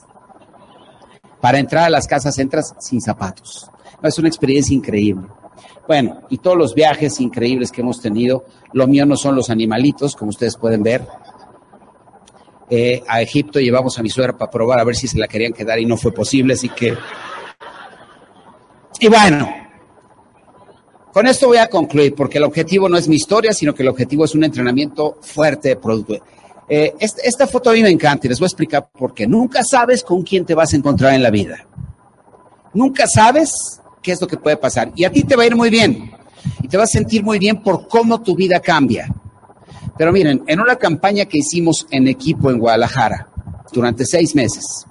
Para 1.40 1.58
entrar 1.58 1.84
a 1.84 1.90
las 1.90 2.06
casas 2.06 2.38
entras 2.38 2.74
sin 2.80 3.02
zapatos. 3.02 3.70
Es 4.02 4.18
una 4.18 4.28
experiencia 4.28 4.74
increíble. 4.74 5.26
Bueno, 5.86 6.22
y 6.30 6.38
todos 6.38 6.56
los 6.56 6.74
viajes 6.74 7.20
increíbles 7.20 7.70
que 7.70 7.82
hemos 7.82 8.00
tenido. 8.00 8.44
Lo 8.72 8.86
mío 8.86 9.04
no 9.06 9.16
son 9.16 9.36
los 9.36 9.50
animalitos, 9.50 10.16
como 10.16 10.30
ustedes 10.30 10.56
pueden 10.56 10.82
ver. 10.82 11.06
Eh, 12.68 13.02
a 13.06 13.22
Egipto 13.22 13.60
llevamos 13.60 13.98
a 13.98 14.02
mi 14.02 14.10
suegra 14.10 14.36
para 14.36 14.50
probar 14.50 14.80
a 14.80 14.84
ver 14.84 14.96
si 14.96 15.06
se 15.06 15.18
la 15.18 15.28
querían 15.28 15.52
quedar 15.52 15.78
y 15.78 15.86
no 15.86 15.96
fue 15.96 16.12
posible, 16.12 16.54
así 16.54 16.68
que... 16.68 16.96
Y 18.98 19.08
bueno, 19.08 19.48
con 21.12 21.26
esto 21.26 21.46
voy 21.46 21.58
a 21.58 21.68
concluir, 21.68 22.14
porque 22.14 22.38
el 22.38 22.44
objetivo 22.44 22.88
no 22.88 22.96
es 22.96 23.08
mi 23.08 23.16
historia, 23.16 23.52
sino 23.52 23.74
que 23.74 23.82
el 23.82 23.88
objetivo 23.88 24.24
es 24.24 24.34
un 24.34 24.44
entrenamiento 24.44 25.18
fuerte 25.22 25.70
de 25.70 25.76
producto. 25.76 26.14
Eh, 26.68 26.94
esta, 26.98 27.46
foto 27.46 27.70
a 27.70 27.72
mí 27.72 27.82
me 27.82 27.90
encanta 27.90 28.26
y 28.26 28.28
les 28.28 28.38
voy 28.38 28.46
a 28.46 28.48
explicar 28.48 28.88
por 28.90 29.14
qué. 29.14 29.26
Nunca 29.26 29.62
sabes 29.62 30.02
con 30.02 30.22
quién 30.22 30.44
te 30.44 30.54
vas 30.54 30.72
a 30.72 30.76
encontrar 30.76 31.14
en 31.14 31.22
la 31.22 31.30
vida. 31.30 31.66
Nunca 32.74 33.06
sabes 33.06 33.80
qué 34.02 34.12
es 34.12 34.20
lo 34.20 34.26
que 34.26 34.36
puede 34.36 34.56
pasar. 34.56 34.92
Y 34.94 35.04
a 35.04 35.10
ti 35.10 35.22
te 35.22 35.36
va 35.36 35.44
a 35.44 35.46
ir 35.46 35.56
muy 35.56 35.70
bien. 35.70 36.10
Y 36.62 36.68
te 36.68 36.76
vas 36.76 36.90
a 36.90 36.98
sentir 36.98 37.22
muy 37.22 37.38
bien 37.38 37.62
por 37.62 37.88
cómo 37.88 38.20
tu 38.20 38.34
vida 38.34 38.60
cambia. 38.60 39.08
Pero 39.98 40.12
miren, 40.12 40.42
en 40.46 40.60
una 40.60 40.76
campaña 40.76 41.24
que 41.24 41.38
hicimos 41.38 41.86
en 41.90 42.06
equipo 42.08 42.50
en 42.50 42.58
Guadalajara 42.58 43.28
durante 43.72 44.04
seis 44.04 44.34
meses, 44.34 44.86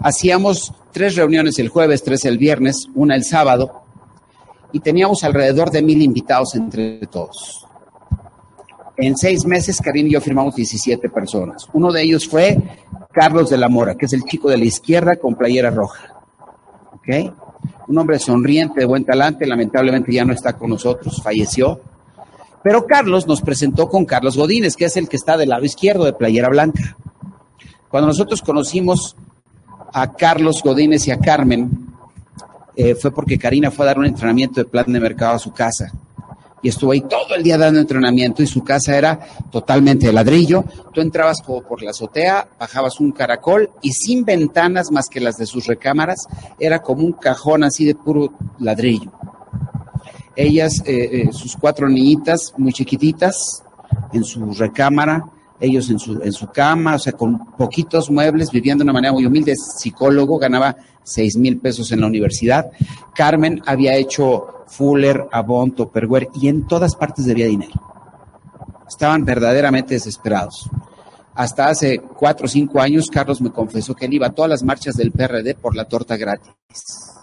hacíamos 0.00 0.72
tres 0.92 1.16
reuniones 1.16 1.58
el 1.58 1.68
jueves, 1.68 2.02
tres 2.02 2.24
el 2.24 2.38
viernes, 2.38 2.86
una 2.94 3.14
el 3.14 3.24
sábado, 3.24 3.82
y 4.72 4.80
teníamos 4.80 5.24
alrededor 5.24 5.70
de 5.70 5.82
mil 5.82 6.00
invitados 6.00 6.54
entre 6.54 7.06
todos. 7.06 7.66
En 8.96 9.16
seis 9.16 9.46
meses, 9.46 9.80
Karim 9.80 10.08
y 10.08 10.12
yo 10.12 10.20
firmamos 10.20 10.54
17 10.54 11.08
personas. 11.08 11.66
Uno 11.72 11.90
de 11.90 12.02
ellos 12.02 12.28
fue 12.28 12.58
Carlos 13.12 13.48
de 13.48 13.56
la 13.56 13.68
Mora, 13.68 13.94
que 13.94 14.06
es 14.06 14.12
el 14.12 14.24
chico 14.24 14.50
de 14.50 14.58
la 14.58 14.66
izquierda 14.66 15.16
con 15.16 15.36
playera 15.36 15.70
roja. 15.70 16.22
¿Ok? 16.92 17.34
Un 17.88 17.98
hombre 17.98 18.18
sonriente, 18.18 18.80
de 18.80 18.86
buen 18.86 19.04
talante, 19.04 19.46
lamentablemente 19.46 20.12
ya 20.12 20.24
no 20.24 20.34
está 20.34 20.52
con 20.52 20.70
nosotros, 20.70 21.22
falleció. 21.22 21.80
Pero 22.62 22.86
Carlos 22.86 23.26
nos 23.26 23.40
presentó 23.40 23.88
con 23.88 24.04
Carlos 24.04 24.36
Godínez, 24.36 24.76
que 24.76 24.84
es 24.84 24.96
el 24.96 25.08
que 25.08 25.16
está 25.16 25.36
del 25.36 25.48
lado 25.48 25.64
izquierdo 25.64 26.04
de 26.04 26.12
playera 26.12 26.48
blanca. 26.48 26.96
Cuando 27.88 28.08
nosotros 28.08 28.42
conocimos 28.42 29.16
a 29.92 30.12
Carlos 30.12 30.62
Godínez 30.62 31.06
y 31.08 31.10
a 31.10 31.18
Carmen, 31.18 31.88
eh, 32.76 32.94
fue 32.94 33.10
porque 33.10 33.38
Karina 33.38 33.70
fue 33.70 33.84
a 33.84 33.88
dar 33.88 33.98
un 33.98 34.06
entrenamiento 34.06 34.60
de 34.60 34.66
plan 34.66 34.92
de 34.92 35.00
mercado 35.00 35.34
a 35.34 35.38
su 35.38 35.52
casa. 35.52 35.90
Y 36.62 36.68
estuvo 36.68 36.92
ahí 36.92 37.00
todo 37.00 37.34
el 37.34 37.42
día 37.42 37.56
dando 37.56 37.80
entrenamiento 37.80 38.42
y 38.42 38.46
su 38.46 38.62
casa 38.62 38.96
era 38.96 39.18
totalmente 39.50 40.06
de 40.06 40.12
ladrillo. 40.12 40.64
Tú 40.92 41.00
entrabas 41.00 41.40
como 41.40 41.62
por 41.62 41.82
la 41.82 41.90
azotea, 41.90 42.48
bajabas 42.58 43.00
un 43.00 43.12
caracol 43.12 43.70
y 43.80 43.92
sin 43.92 44.24
ventanas 44.24 44.90
más 44.90 45.08
que 45.08 45.20
las 45.20 45.38
de 45.38 45.46
sus 45.46 45.66
recámaras, 45.66 46.26
era 46.58 46.80
como 46.80 47.04
un 47.04 47.12
cajón 47.12 47.64
así 47.64 47.86
de 47.86 47.94
puro 47.94 48.34
ladrillo. 48.58 49.10
Ellas, 50.40 50.82
eh, 50.86 51.10
eh, 51.12 51.32
sus 51.32 51.54
cuatro 51.54 51.88
niñitas 51.88 52.54
muy 52.56 52.72
chiquititas, 52.72 53.62
en 54.12 54.24
su 54.24 54.52
recámara, 54.52 55.24
ellos 55.60 55.90
en 55.90 55.98
su, 55.98 56.20
en 56.22 56.32
su 56.32 56.46
cama, 56.48 56.94
o 56.94 56.98
sea, 56.98 57.12
con 57.12 57.38
poquitos 57.56 58.10
muebles, 58.10 58.50
viviendo 58.50 58.82
de 58.82 58.86
una 58.86 58.94
manera 58.94 59.12
muy 59.12 59.26
humilde, 59.26 59.54
psicólogo, 59.54 60.38
ganaba 60.38 60.76
seis 61.02 61.36
mil 61.36 61.58
pesos 61.58 61.92
en 61.92 62.00
la 62.00 62.06
universidad. 62.06 62.70
Carmen 63.14 63.60
había 63.66 63.94
hecho 63.96 64.64
Fuller, 64.68 65.26
Avon, 65.30 65.72
Topperware 65.72 66.28
y 66.40 66.48
en 66.48 66.66
todas 66.66 66.96
partes 66.96 67.26
debía 67.26 67.46
dinero. 67.46 67.74
Estaban 68.88 69.24
verdaderamente 69.24 69.94
desesperados. 69.94 70.70
Hasta 71.34 71.68
hace 71.68 72.00
cuatro 72.00 72.46
o 72.46 72.48
cinco 72.48 72.80
años, 72.80 73.08
Carlos 73.10 73.40
me 73.40 73.50
confesó 73.50 73.94
que 73.94 74.06
él 74.06 74.14
iba 74.14 74.28
a 74.28 74.32
todas 74.32 74.50
las 74.50 74.62
marchas 74.62 74.94
del 74.94 75.12
PRD 75.12 75.54
por 75.54 75.76
la 75.76 75.84
torta 75.84 76.16
gratis. 76.16 77.19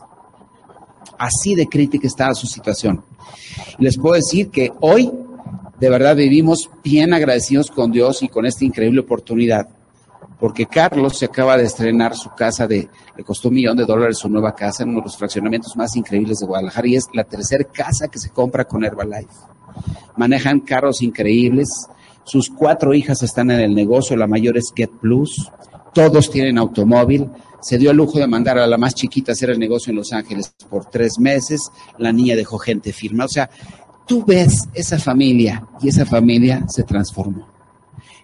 Así 1.17 1.56
de 1.56 1.67
crítica 1.67 2.08
estaba 2.08 2.34
su 2.34 2.47
situación. 2.47 3.03
Les 3.80 3.97
puedo 3.97 4.15
decir 4.15 4.49
que 4.49 4.71
hoy, 4.82 5.12
de 5.80 5.89
verdad, 5.89 6.15
vivimos 6.15 6.69
bien 6.84 7.13
agradecidos 7.13 7.71
con 7.71 7.91
Dios 7.91 8.23
y 8.23 8.27
con 8.27 8.45
esta 8.45 8.65
increíble 8.65 9.01
oportunidad 9.01 9.67
porque 10.39 10.67
Carlos 10.67 11.17
se 11.17 11.25
acaba 11.25 11.58
de 11.58 11.63
estrenar 11.63 12.15
su 12.15 12.30
casa 12.30 12.67
de, 12.67 12.88
le 13.15 13.23
costó 13.23 13.49
un 13.49 13.56
millón 13.56 13.77
de 13.77 13.86
dólares 13.86 14.19
su 14.19 14.30
nueva 14.30 14.53
casa 14.53 14.84
en 14.84 14.89
uno 14.89 14.99
de 14.99 15.06
los 15.06 15.17
fraccionamientos 15.17 15.75
más 15.75 15.95
increíbles 15.95 16.39
de 16.39 16.45
Guadalajara 16.45 16.88
y 16.88 16.95
es 16.95 17.08
la 17.13 17.23
tercera 17.23 17.63
casa 17.63 18.08
que 18.08 18.19
se 18.19 18.30
compra 18.30 18.65
con 18.65 18.84
Herbalife. 18.84 19.34
Manejan 20.15 20.60
carros 20.60 21.01
increíbles, 21.01 21.88
sus 22.23 22.49
cuatro 22.49 22.93
hijas 22.93 23.23
están 23.23 23.51
en 23.51 23.62
el 23.62 23.73
negocio, 23.73 24.15
la 24.15 24.27
mayor 24.27 24.58
es 24.58 24.71
Get 24.75 24.91
Plus, 25.01 25.51
todos 25.93 26.30
tienen 26.30 26.58
automóvil, 26.58 27.30
se 27.67 27.77
dio 27.77 27.91
el 27.91 27.97
lujo 27.97 28.17
de 28.17 28.27
mandar 28.27 28.58
a 28.58 28.65
la 28.65 28.77
más 28.77 28.95
chiquita 28.95 29.32
a 29.32 29.34
hacer 29.34 29.49
el 29.49 29.60
negocio 29.60 29.89
en 29.89 29.97
Los 29.97 30.13
Ángeles 30.13 30.56
por 30.69 30.86
tres 30.86 31.19
meses, 31.19 31.69
la 31.97 32.13
niña 32.13 32.34
dejó 32.34 32.58
gente 32.58 32.93
firma, 32.93 33.25
o 33.25 33.27
sea, 33.27 33.49
tú 34.08 34.23
ves 34.25 34.69
esa 34.73 34.97
familia 34.97 35.67
y 35.82 35.89
esa 35.89 36.06
familia 36.06 36.63
se 36.69 36.84
transformó. 36.84 37.45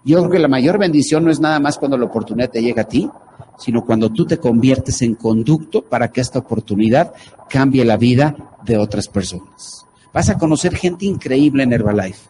Yo 0.06 0.19
creo 0.19 0.29
que 0.32 0.39
la 0.39 0.47
mayor 0.47 0.77
bendición 0.79 1.25
no 1.25 1.29
es 1.29 1.41
nada 1.41 1.60
más 1.60 1.77
cuando 1.77 1.97
la 1.97 2.06
oportunidad 2.06 2.51
te 2.51 2.62
llega 2.62 2.84
a 2.84 2.88
ti, 2.88 3.10
sino 3.58 3.86
cuando 3.86 4.10
tú 4.13 4.25
te 4.25 4.38
conviertes 4.38 5.01
en 5.01 5.15
conducto 5.15 5.82
para 5.82 6.10
que 6.10 6.21
esta 6.21 6.39
oportunidad 6.39 7.12
cambie 7.49 7.84
la 7.84 7.97
vida 7.97 8.56
de 8.63 8.77
otras 8.77 9.10
personas. 9.10 9.86
Vas 10.13 10.29
a 10.29 10.38
conocer 10.38 10.73
gente 10.73 11.06
increíble 11.06 11.63
en 11.63 11.73
Herbalife. 11.73 12.29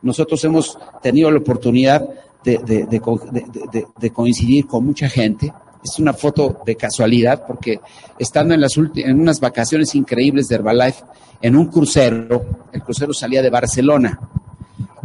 Nosotros 0.00 0.42
hemos 0.44 0.78
tenido 1.02 1.30
la 1.30 1.40
oportunidad 1.40 2.08
de, 2.42 4.10
coincidir 4.14 4.66
con 4.66 4.86
mucha 4.86 5.10
gente. 5.10 5.52
Es 5.84 5.98
una 5.98 6.14
foto 6.14 6.62
de 6.64 6.76
casualidad 6.76 7.44
porque 7.46 7.78
estando 8.18 8.54
en, 8.54 9.20
unas 9.20 9.38
vacaciones 9.38 9.94
increíbles 9.94 10.48
de 10.48 10.56
Herbalife, 10.56 11.04
en 11.42 11.56
un 11.56 11.66
crucero, 11.66 12.42
el 12.72 12.82
crucero 12.82 13.12
salía 13.12 13.42
de 13.42 13.50
Barcelona 13.50 14.18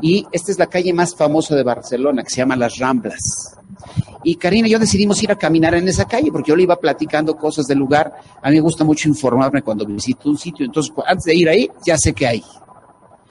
y 0.02 0.26
esta 0.32 0.52
es 0.52 0.60
la 0.60 0.68
calle 0.68 0.94
más 0.94 1.15
famosa 1.15 1.56
de 1.56 1.63
Barcelona, 1.63 2.24
que 2.24 2.30
se 2.30 2.38
llama 2.38 2.56
Las 2.56 2.78
Ramblas. 2.78 3.58
Y 4.24 4.36
Karina 4.36 4.68
y 4.68 4.72
yo 4.72 4.80
decidimos 4.80 5.22
ir 5.24 5.32
a 5.32 5.36
caminar 5.36 5.76
en 5.76 5.88
esa 5.88 6.06
calle 6.06 6.32
porque 6.32 6.50
yo 6.50 6.56
le 6.56 6.63
iba 6.63 6.76
platicando 6.78 7.36
cosas 7.36 7.68
del 7.68 7.80
lugar. 7.80 8.13
A 8.42 8.50
mí 8.50 8.56
me 8.56 8.62
gusta 8.62 8.84
mucho 8.84 9.08
informarme 9.08 9.62
cuando 9.62 9.86
visito 9.86 10.30
un 10.30 10.38
sitio. 10.38 10.65
Entonces, 10.65 10.94
antes 11.06 11.26
de 11.26 11.36
ir 11.36 11.50
ahí, 11.50 11.70
ya 11.86 11.98
sé 11.98 12.13
qué 12.13 12.28
hay. 12.28 12.44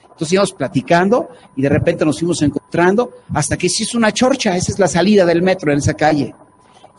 Entonces 0.03 0.33
íbamos 0.33 0.53
platicando 0.53 1.29
y 1.55 1.61
de 1.61 1.69
repente 1.69 2.03
nos 2.03 2.19
fuimos 2.19 2.41
encontrando 2.41 3.11
hasta 3.33 3.55
que 3.55 3.69
se 3.69 3.83
hizo 3.83 3.97
una 3.97 4.11
chorcha. 4.11 4.55
Esa 4.57 4.71
es 4.71 4.79
la 4.79 4.87
salida 4.87 5.25
del 5.25 5.41
metro 5.41 5.71
en 5.71 5.77
esa 5.77 5.93
calle. 5.93 6.33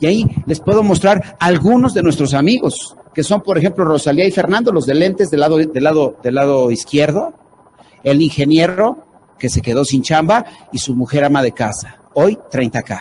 Y 0.01 0.07
ahí 0.07 0.27
les 0.47 0.61
puedo 0.61 0.83
mostrar 0.83 1.37
algunos 1.39 1.93
de 1.93 2.03
nuestros 2.03 2.33
amigos, 2.33 2.97
que 3.15 3.23
son, 3.23 3.43
por 3.43 3.59
ejemplo, 3.59 3.85
Rosalía 3.85 4.27
y 4.27 4.31
Fernando, 4.31 4.73
los 4.73 4.87
de 4.87 4.95
lentes 4.95 5.31
del 5.31 5.41
lado, 5.41 5.59
del 5.59 5.85
lado, 5.85 6.17
del 6.23 6.35
lado 6.35 6.71
izquierdo, 6.71 7.35
el 8.03 8.23
ingeniero, 8.23 9.05
que 9.39 9.51
se 9.51 9.61
quedó 9.61 9.85
sin 9.85 10.03
chamba 10.03 10.45
y 10.73 10.79
su 10.79 10.95
mujer 10.95 11.25
ama 11.25 11.43
de 11.43 11.53
casa. 11.53 11.97
Hoy 12.15 12.39
30K. 12.51 13.01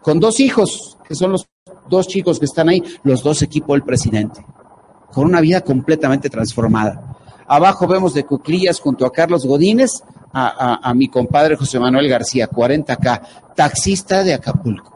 Con 0.00 0.20
dos 0.20 0.40
hijos, 0.40 0.98
que 1.06 1.14
son 1.14 1.32
los 1.32 1.46
dos 1.88 2.08
chicos 2.08 2.38
que 2.38 2.46
están 2.46 2.68
ahí, 2.68 2.82
los 3.02 3.22
dos 3.22 3.42
equipos 3.42 3.74
del 3.74 3.82
presidente. 3.82 4.44
Con 5.12 5.26
una 5.26 5.40
vida 5.40 5.60
completamente 5.60 6.30
transformada. 6.30 7.16
Abajo 7.46 7.86
vemos 7.86 8.14
de 8.14 8.24
cuclillas 8.24 8.80
junto 8.80 9.04
a 9.04 9.12
Carlos 9.12 9.44
Godínez 9.44 10.02
a, 10.32 10.80
a 10.82 10.94
mi 10.94 11.08
compadre 11.08 11.56
José 11.56 11.78
Manuel 11.78 12.08
García, 12.08 12.48
40K, 12.48 13.20
taxista 13.54 14.24
de 14.24 14.32
Acapulco. 14.32 14.91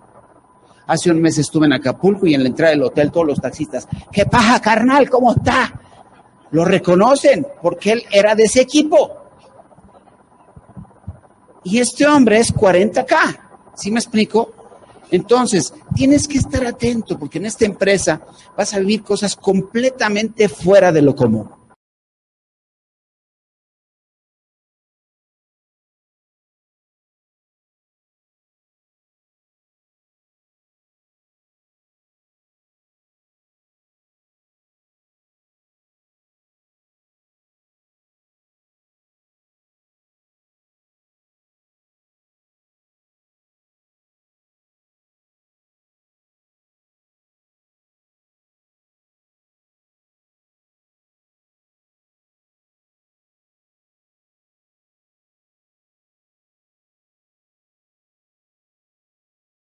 Hace 0.86 1.10
un 1.10 1.20
mes 1.20 1.38
estuve 1.38 1.66
en 1.66 1.72
Acapulco 1.72 2.26
y 2.26 2.34
en 2.34 2.42
la 2.42 2.48
entrada 2.48 2.70
del 2.70 2.82
hotel 2.82 3.10
todos 3.10 3.26
los 3.26 3.40
taxistas, 3.40 3.88
¿qué 4.12 4.24
paja, 4.26 4.60
carnal? 4.60 5.10
¿Cómo 5.10 5.32
está? 5.32 5.80
Lo 6.52 6.64
reconocen 6.64 7.46
porque 7.60 7.92
él 7.92 8.04
era 8.10 8.34
de 8.34 8.44
ese 8.44 8.60
equipo. 8.60 9.10
Y 11.64 11.78
este 11.78 12.06
hombre 12.06 12.38
es 12.38 12.54
40K. 12.54 13.16
¿Sí 13.74 13.90
me 13.90 13.98
explico? 13.98 14.52
Entonces, 15.10 15.74
tienes 15.94 16.28
que 16.28 16.38
estar 16.38 16.64
atento 16.64 17.18
porque 17.18 17.38
en 17.38 17.46
esta 17.46 17.64
empresa 17.64 18.20
vas 18.56 18.72
a 18.74 18.78
vivir 18.78 19.02
cosas 19.02 19.34
completamente 19.36 20.48
fuera 20.48 20.92
de 20.92 21.02
lo 21.02 21.14
común. 21.14 21.50